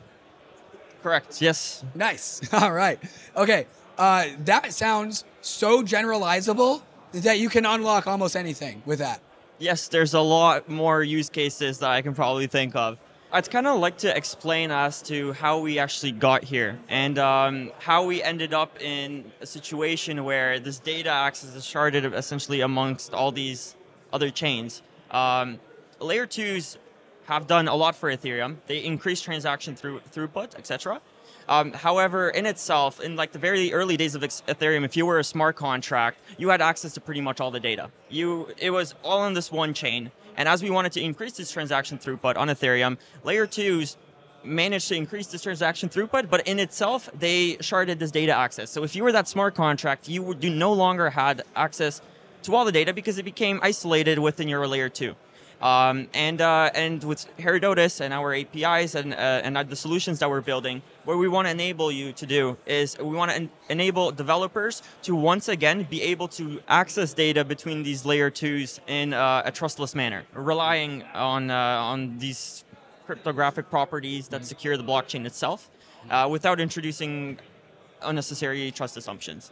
Correct. 1.03 1.39
Yes. 1.39 1.83
Nice. 1.93 2.41
All 2.53 2.71
right. 2.71 2.97
Okay. 3.35 3.67
Uh, 3.97 4.27
that 4.45 4.73
sounds 4.73 5.25
so 5.41 5.81
generalizable 5.81 6.81
that 7.13 7.39
you 7.39 7.49
can 7.49 7.65
unlock 7.65 8.05
almost 8.05 8.35
anything 8.35 8.83
with 8.85 8.99
that. 8.99 9.21
Yes, 9.59 9.87
there's 9.87 10.13
a 10.13 10.21
lot 10.21 10.69
more 10.69 11.01
use 11.01 11.29
cases 11.29 11.79
that 11.79 11.89
I 11.89 12.01
can 12.01 12.13
probably 12.13 12.47
think 12.47 12.75
of. 12.75 12.99
I'd 13.31 13.49
kind 13.49 13.67
of 13.67 13.79
like 13.79 13.97
to 13.99 14.15
explain 14.15 14.71
as 14.71 15.01
to 15.03 15.33
how 15.33 15.59
we 15.59 15.79
actually 15.79 16.13
got 16.13 16.45
here 16.45 16.79
and 16.87 17.17
um, 17.19 17.71
how 17.79 18.05
we 18.05 18.23
ended 18.23 18.53
up 18.53 18.81
in 18.81 19.31
a 19.41 19.45
situation 19.45 20.23
where 20.23 20.59
this 20.59 20.79
data 20.79 21.09
access 21.09 21.53
is 21.53 21.63
sharded 21.63 22.13
essentially 22.13 22.61
amongst 22.61 23.13
all 23.13 23.31
these 23.31 23.75
other 24.13 24.29
chains. 24.29 24.81
Um, 25.11 25.59
layer 25.99 26.25
twos 26.25 26.77
have 27.25 27.47
done 27.47 27.67
a 27.67 27.75
lot 27.75 27.95
for 27.95 28.09
Ethereum. 28.09 28.57
They 28.67 28.77
increase 28.77 29.19
transaction 29.19 29.75
through, 29.75 29.99
throughput, 30.13 30.55
etc. 30.55 31.01
Um, 31.49 31.71
however, 31.71 32.29
in 32.29 32.45
itself, 32.45 32.99
in 32.99 33.15
like 33.15 33.31
the 33.31 33.39
very 33.39 33.73
early 33.73 33.95
days 33.95 34.15
of 34.15 34.21
Ethereum, 34.21 34.83
if 34.83 34.97
you 34.97 35.05
were 35.05 35.19
a 35.19 35.23
smart 35.23 35.55
contract, 35.55 36.19
you 36.37 36.49
had 36.49 36.61
access 36.61 36.93
to 36.95 37.01
pretty 37.01 37.21
much 37.21 37.39
all 37.39 37.51
the 37.51 37.59
data. 37.59 37.89
You, 38.09 38.49
it 38.57 38.71
was 38.71 38.95
all 39.03 39.25
in 39.27 39.33
this 39.33 39.51
one 39.51 39.73
chain. 39.73 40.11
And 40.35 40.47
as 40.47 40.61
we 40.61 40.69
wanted 40.69 40.91
to 40.93 41.01
increase 41.01 41.37
this 41.37 41.51
transaction 41.51 41.97
throughput 41.97 42.37
on 42.37 42.49
Ethereum, 42.49 42.97
layer 43.23 43.47
twos 43.47 43.97
managed 44.43 44.87
to 44.89 44.95
increase 44.95 45.27
this 45.27 45.41
transaction 45.41 45.89
throughput, 45.89 46.29
but 46.29 46.47
in 46.47 46.59
itself, 46.59 47.09
they 47.17 47.55
sharded 47.55 47.99
this 47.99 48.11
data 48.11 48.33
access. 48.33 48.69
So 48.69 48.83
if 48.83 48.95
you 48.95 49.03
were 49.03 49.11
that 49.11 49.27
smart 49.27 49.55
contract, 49.55 50.07
you, 50.07 50.21
would, 50.23 50.43
you 50.43 50.49
no 50.49 50.73
longer 50.73 51.09
had 51.09 51.43
access 51.55 52.01
to 52.43 52.55
all 52.55 52.65
the 52.65 52.71
data 52.71 52.93
because 52.93 53.17
it 53.17 53.23
became 53.23 53.59
isolated 53.63 54.19
within 54.19 54.47
your 54.47 54.67
layer 54.67 54.89
two. 54.89 55.15
Um, 55.61 56.07
and 56.13 56.39
uh, 56.39 56.69
and 56.75 57.03
with 57.03 57.25
Herodotus 57.39 57.99
and 57.99 58.13
our 58.13 58.33
APIs 58.33 58.93
and 58.93 59.13
uh, 59.13 59.41
and 59.43 59.57
the 59.69 59.75
solutions 59.75 60.19
that 60.19 60.29
we're 60.29 60.41
building, 60.41 60.83
what 61.03 61.17
we 61.17 61.27
want 61.27 61.47
to 61.47 61.51
enable 61.51 61.91
you 61.91 62.13
to 62.13 62.25
do 62.27 62.57
is 62.67 62.95
we 62.99 63.15
want 63.15 63.31
to 63.31 63.37
en- 63.37 63.49
enable 63.69 64.11
developers 64.11 64.83
to 65.03 65.15
once 65.15 65.47
again 65.49 65.83
be 65.89 66.03
able 66.03 66.27
to 66.27 66.61
access 66.67 67.13
data 67.13 67.43
between 67.43 67.81
these 67.81 68.05
layer 68.05 68.29
twos 68.29 68.79
in 68.85 69.13
uh, 69.13 69.41
a 69.45 69.51
trustless 69.51 69.95
manner, 69.95 70.25
relying 70.33 71.01
on 71.15 71.49
uh, 71.49 71.55
on 71.55 72.19
these 72.19 72.63
cryptographic 73.07 73.69
properties 73.71 74.27
that 74.27 74.45
secure 74.45 74.77
the 74.77 74.83
blockchain 74.83 75.25
itself, 75.25 75.71
uh, 76.11 76.27
without 76.29 76.59
introducing 76.59 77.39
unnecessary 78.03 78.69
trust 78.69 78.95
assumptions. 78.95 79.51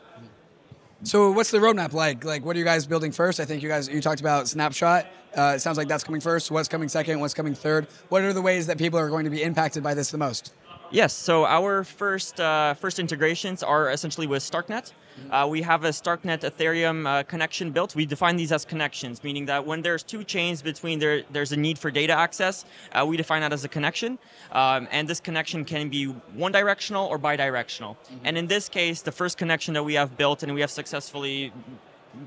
So 1.04 1.32
what's 1.32 1.52
the 1.52 1.60
roadmap 1.60 1.94
like? 1.94 2.24
Like, 2.24 2.46
what 2.46 2.56
are 2.56 2.60
you 2.60 2.66
guys 2.66 2.86
building 2.86 3.12
first? 3.12 3.40
I 3.40 3.46
think 3.46 3.62
you 3.62 3.70
guys 3.70 3.88
you 3.88 4.02
talked 4.02 4.22
about 4.22 4.48
snapshot. 4.48 5.06
Uh, 5.38 5.54
it 5.56 5.60
sounds 5.60 5.78
like 5.78 5.88
that's 5.88 6.04
coming 6.04 6.22
first. 6.22 6.50
What's 6.50 6.70
coming 6.70 6.88
second? 6.88 7.20
What's 7.20 7.34
coming 7.34 7.54
third? 7.54 7.88
What 8.10 8.24
are 8.24 8.34
the 8.34 8.42
ways 8.42 8.68
that 8.68 8.78
people 8.78 8.98
are 8.98 9.10
going 9.10 9.26
to 9.26 9.30
be 9.30 9.44
impacted 9.44 9.84
by 9.84 9.94
this 9.94 10.12
the 10.12 10.18
most? 10.18 10.54
Yes. 10.92 11.14
So 11.14 11.46
our 11.46 11.84
first 11.84 12.40
uh, 12.40 12.74
first 12.76 13.00
integrations 13.00 13.64
are 13.64 13.90
essentially 13.92 14.28
with 14.28 14.44
Starknet. 14.44 14.94
Uh, 15.32 15.48
we 15.50 15.62
have 15.62 15.84
a 15.86 15.90
Starknet 15.90 16.42
Ethereum 16.42 17.08
uh, 17.08 17.24
connection 17.24 17.72
built. 17.72 17.96
We 17.96 18.06
define 18.06 18.36
these 18.36 18.52
as 18.52 18.66
connections, 18.66 19.24
meaning 19.24 19.46
that 19.46 19.66
when 19.66 19.82
there's 19.82 20.04
two 20.04 20.24
chains 20.24 20.62
between 20.62 21.00
there, 21.00 21.24
there's 21.32 21.52
a 21.52 21.58
need 21.58 21.80
for 21.80 21.90
data 21.90 22.14
access. 22.14 22.66
Uh, 22.92 23.06
we 23.08 23.16
define 23.16 23.42
that 23.42 23.54
as 23.54 23.64
a 23.64 23.70
connection, 23.70 24.20
um, 24.52 24.88
and 24.92 25.08
this 25.08 25.20
connection 25.20 25.64
can 25.64 25.90
be 25.90 26.06
one 26.06 26.52
directional 26.52 27.08
or 27.08 27.18
bidirectional. 27.18 27.96
Mm-hmm. 27.96 28.26
And 28.26 28.38
in 28.38 28.48
this 28.48 28.68
case, 28.68 29.02
the 29.02 29.12
first 29.12 29.38
connection 29.38 29.74
that 29.76 29.84
we 29.84 29.94
have 29.94 30.18
built 30.18 30.44
and 30.44 30.54
we 30.54 30.62
have 30.62 30.72
successfully 30.72 31.54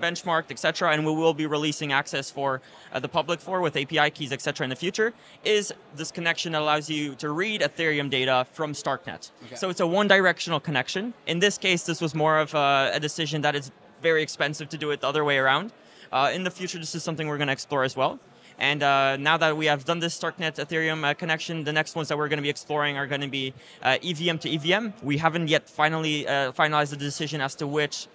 benchmarked, 0.01 0.51
etc., 0.51 0.93
and 0.93 1.05
we 1.05 1.13
will 1.13 1.35
be 1.35 1.47
releasing 1.47 1.93
access 1.93 2.31
for 2.31 2.61
uh, 2.93 3.01
the 3.01 3.09
public 3.09 3.41
for 3.41 3.61
with 3.61 3.77
API 3.77 4.11
keys, 4.11 4.33
etc., 4.33 4.65
in 4.65 4.71
the 4.71 4.77
future, 4.77 5.13
is 5.45 5.73
this 5.97 6.11
connection 6.11 6.53
that 6.53 6.63
allows 6.63 6.89
you 6.91 7.15
to 7.17 7.31
read 7.31 7.61
Ethereum 7.61 8.11
data 8.11 8.47
from 8.53 8.73
Starknet. 8.73 9.31
Okay. 9.47 9.57
So 9.57 9.71
it's 9.71 9.81
a 9.81 9.87
one-directional 9.87 10.61
connection. 10.61 11.15
In 11.27 11.39
this 11.39 11.59
case, 11.59 11.85
this 11.85 12.01
was 12.01 12.15
more 12.15 12.39
of 12.39 12.55
a, 12.55 12.93
a, 12.95 13.01
decision 13.01 13.43
that 13.43 13.55
is 13.55 13.71
very 14.03 14.23
expensive 14.23 14.69
to 14.69 14.79
do 14.79 14.91
it 14.91 15.01
the 15.01 15.07
other 15.07 15.25
way 15.25 15.39
around. 15.39 15.73
Uh, 16.13 16.31
in 16.33 16.45
the 16.45 16.51
future, 16.51 16.79
this 16.79 16.95
is 16.95 17.03
something 17.03 17.29
we're 17.29 17.39
going 17.39 17.49
to 17.49 17.53
explore 17.53 17.85
as 17.85 17.97
well. 17.97 18.19
And 18.59 18.83
uh, 18.83 19.17
now 19.17 19.37
that 19.37 19.57
we 19.57 19.67
have 19.67 19.85
done 19.85 20.01
this 20.01 20.19
Starknet 20.19 20.57
Ethereum 20.57 21.05
uh, 21.05 21.15
connection, 21.15 21.63
the 21.63 21.73
next 21.73 21.95
ones 21.95 22.09
that 22.09 22.19
we're 22.19 22.29
going 22.29 22.39
to 22.39 22.43
be 22.43 22.51
exploring 22.51 22.97
are 22.97 23.07
going 23.07 23.21
to 23.21 23.29
be 23.29 23.55
uh, 23.83 23.99
EVM 24.03 24.39
to 24.39 24.51
EVM. 24.53 24.89
We 25.03 25.19
haven't 25.19 25.49
yet 25.49 25.69
finally 25.69 26.27
uh, 26.27 26.53
finalized 26.53 26.91
the 26.91 26.97
decision 26.97 27.41
as 27.41 27.55
to 27.57 27.67
which 27.69 28.09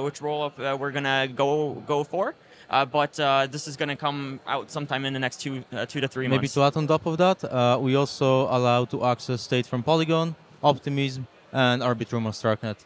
which 0.00 0.20
roll 0.20 0.42
up 0.44 0.58
uh, 0.58 0.76
we're 0.78 0.92
gonna 0.92 1.28
go 1.28 1.74
go 1.86 2.04
for. 2.04 2.34
Uh, 2.68 2.84
but 2.84 3.12
this 3.52 3.68
is 3.68 3.76
going 3.76 3.88
to 3.88 3.94
come 3.94 4.40
out 4.44 4.72
sometime 4.72 5.04
in 5.04 5.12
the 5.12 5.20
next 5.20 5.40
two 5.40 5.62
two 5.86 6.00
to 6.00 6.08
three 6.08 6.26
Maybe 6.26 6.38
months. 6.38 6.56
Maybe 6.56 6.66
to 6.66 6.66
add 6.66 6.76
on 6.76 6.86
top 6.88 7.06
of 7.06 7.16
that, 7.18 7.80
we 7.80 7.94
also 7.94 8.48
allow 8.48 8.84
to 8.86 9.04
access 9.04 9.42
state 9.42 9.66
from 9.66 9.84
Polygon, 9.84 10.34
Optimism, 10.64 11.28
and 11.52 11.80
Arbitrum 11.80 12.26
on 12.26 12.32
Starknet. 12.32 12.76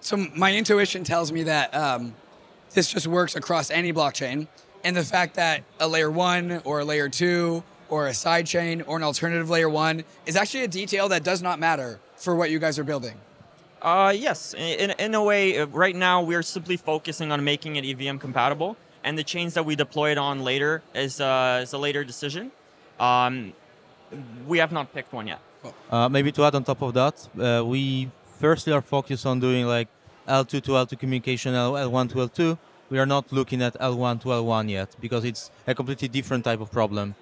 So 0.00 0.16
my 0.34 0.54
intuition 0.54 1.04
tells 1.04 1.30
me 1.30 1.44
that 1.44 1.74
um, 1.74 2.14
this 2.74 2.92
just 2.92 3.06
works 3.06 3.36
across 3.36 3.70
any 3.70 3.92
blockchain, 3.92 4.48
and 4.84 4.96
the 4.96 5.04
fact 5.04 5.34
that 5.36 5.62
a 5.80 5.88
layer 5.88 6.10
one 6.10 6.60
or 6.64 6.80
a 6.80 6.84
layer 6.84 7.08
two 7.08 7.62
or 7.88 8.08
a 8.08 8.12
sidechain 8.12 8.82
or 8.86 8.96
an 8.96 9.02
alternative 9.02 9.48
layer 9.50 9.68
one 9.68 10.04
is 10.26 10.36
actually 10.36 10.64
a 10.64 10.68
detail 10.68 11.08
that 11.08 11.24
does 11.24 11.42
not 11.42 11.58
matter 11.58 12.00
for 12.16 12.34
what 12.34 12.50
you 12.50 12.58
guys 12.58 12.78
are 12.78 12.84
building. 12.84 13.14
Uh, 13.80 14.12
yes, 14.16 14.54
in, 14.54 14.90
in 14.98 15.14
a 15.14 15.22
way, 15.22 15.58
uh, 15.58 15.66
right 15.66 15.94
now 15.94 16.20
we're 16.20 16.42
simply 16.42 16.76
focusing 16.76 17.30
on 17.30 17.44
making 17.44 17.76
it 17.76 17.84
EVM 17.84 18.18
compatible, 18.18 18.76
and 19.04 19.16
the 19.16 19.22
chains 19.22 19.54
that 19.54 19.64
we 19.64 19.76
deploy 19.76 20.10
it 20.10 20.18
on 20.18 20.42
later 20.42 20.82
is, 20.94 21.20
uh, 21.20 21.60
is 21.62 21.72
a 21.72 21.78
later 21.78 22.02
decision. 22.02 22.50
Um, 22.98 23.52
we 24.46 24.58
have 24.58 24.72
not 24.72 24.92
picked 24.92 25.12
one 25.12 25.28
yet. 25.28 25.40
Uh, 25.90 26.08
maybe 26.08 26.32
to 26.32 26.44
add 26.44 26.54
on 26.54 26.64
top 26.64 26.82
of 26.82 26.94
that, 26.94 27.28
uh, 27.38 27.64
we 27.64 28.10
firstly 28.38 28.72
are 28.72 28.82
focused 28.82 29.26
on 29.26 29.38
doing 29.38 29.66
like 29.66 29.88
L2 30.26 30.62
to 30.62 30.70
L2 30.72 30.98
communication, 30.98 31.54
L1 31.54 32.10
to 32.10 32.16
L2. 32.16 32.58
We 32.90 32.98
are 32.98 33.06
not 33.06 33.32
looking 33.32 33.62
at 33.62 33.74
L1 33.74 34.22
to 34.22 34.28
L1 34.28 34.70
yet 34.70 34.96
because 35.00 35.24
it's 35.24 35.50
a 35.66 35.74
completely 35.74 36.08
different 36.08 36.44
type 36.44 36.60
of 36.60 36.72
problem. 36.72 37.14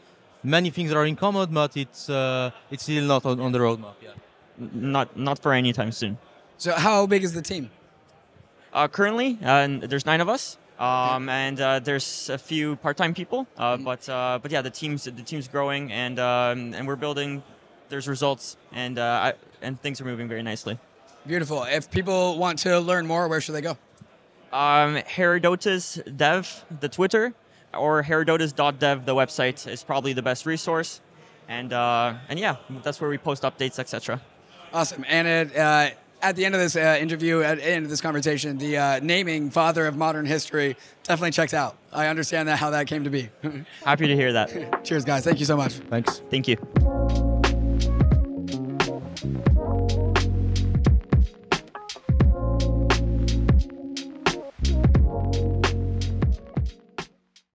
Many 0.42 0.70
things 0.70 0.92
are 0.92 1.04
in 1.04 1.16
common, 1.16 1.52
but 1.52 1.76
it's 1.76 2.08
uh, 2.08 2.50
it's 2.70 2.84
still 2.84 3.04
not 3.04 3.26
on, 3.26 3.40
on 3.40 3.50
the 3.52 3.58
roadmap 3.58 3.94
yet. 4.00 4.14
Not 4.58 5.16
not 5.16 5.40
for 5.40 5.52
any 5.52 5.72
time 5.72 5.90
soon. 5.90 6.18
So 6.58 6.72
how 6.72 7.06
big 7.06 7.22
is 7.22 7.34
the 7.34 7.42
team? 7.42 7.70
Uh, 8.72 8.88
currently, 8.88 9.38
uh, 9.44 9.68
there's 9.82 10.06
nine 10.06 10.20
of 10.20 10.28
us, 10.28 10.58
um, 10.78 11.28
and 11.28 11.60
uh, 11.60 11.78
there's 11.80 12.30
a 12.30 12.38
few 12.38 12.76
part-time 12.76 13.14
people. 13.14 13.46
Uh, 13.56 13.74
mm-hmm. 13.74 13.84
But 13.84 14.08
uh, 14.08 14.38
but 14.40 14.50
yeah, 14.50 14.62
the 14.62 14.70
team's 14.70 15.04
the 15.04 15.12
team's 15.22 15.48
growing, 15.48 15.92
and 15.92 16.18
um, 16.18 16.74
and 16.74 16.86
we're 16.86 16.96
building. 16.96 17.42
There's 17.88 18.08
results, 18.08 18.56
and 18.72 18.98
uh, 18.98 19.02
I, 19.02 19.32
and 19.62 19.80
things 19.80 20.00
are 20.00 20.04
moving 20.04 20.28
very 20.28 20.42
nicely. 20.42 20.78
Beautiful. 21.26 21.62
If 21.64 21.90
people 21.90 22.38
want 22.38 22.58
to 22.60 22.80
learn 22.80 23.06
more, 23.06 23.28
where 23.28 23.40
should 23.40 23.54
they 23.54 23.60
go? 23.60 23.78
Um, 24.52 24.96
Herodotus 24.96 26.00
Dev, 26.16 26.64
the 26.80 26.88
Twitter, 26.88 27.34
or 27.72 28.02
Herodotus.dev, 28.02 29.06
the 29.06 29.14
website 29.14 29.68
is 29.68 29.84
probably 29.84 30.14
the 30.14 30.22
best 30.22 30.46
resource, 30.46 31.00
and 31.48 31.72
and 31.72 32.40
yeah, 32.40 32.56
that's 32.82 33.00
where 33.00 33.10
we 33.10 33.18
post 33.18 33.42
updates, 33.42 33.78
etc. 33.78 34.20
Awesome. 34.72 35.04
And 35.06 35.28
it 35.28 35.96
at 36.26 36.34
the 36.34 36.44
end 36.44 36.56
of 36.56 36.60
this 36.60 36.74
uh, 36.74 36.98
interview, 37.00 37.40
at 37.42 37.58
the 37.58 37.68
end 37.68 37.84
of 37.84 37.90
this 37.90 38.00
conversation, 38.00 38.58
the 38.58 38.76
uh, 38.76 39.00
naming 39.00 39.48
father 39.48 39.86
of 39.86 39.96
modern 39.96 40.26
history 40.26 40.76
definitely 41.04 41.30
checks 41.30 41.54
out. 41.54 41.76
I 41.92 42.08
understand 42.08 42.48
that 42.48 42.56
how 42.58 42.70
that 42.70 42.88
came 42.88 43.04
to 43.04 43.10
be. 43.10 43.30
Happy 43.84 44.08
to 44.08 44.16
hear 44.16 44.32
that. 44.32 44.84
Cheers, 44.84 45.04
guys. 45.04 45.24
Thank 45.24 45.38
you 45.38 45.46
so 45.46 45.56
much. 45.56 45.74
Thanks. 45.74 46.22
Thank 46.28 46.48
you. 46.48 46.56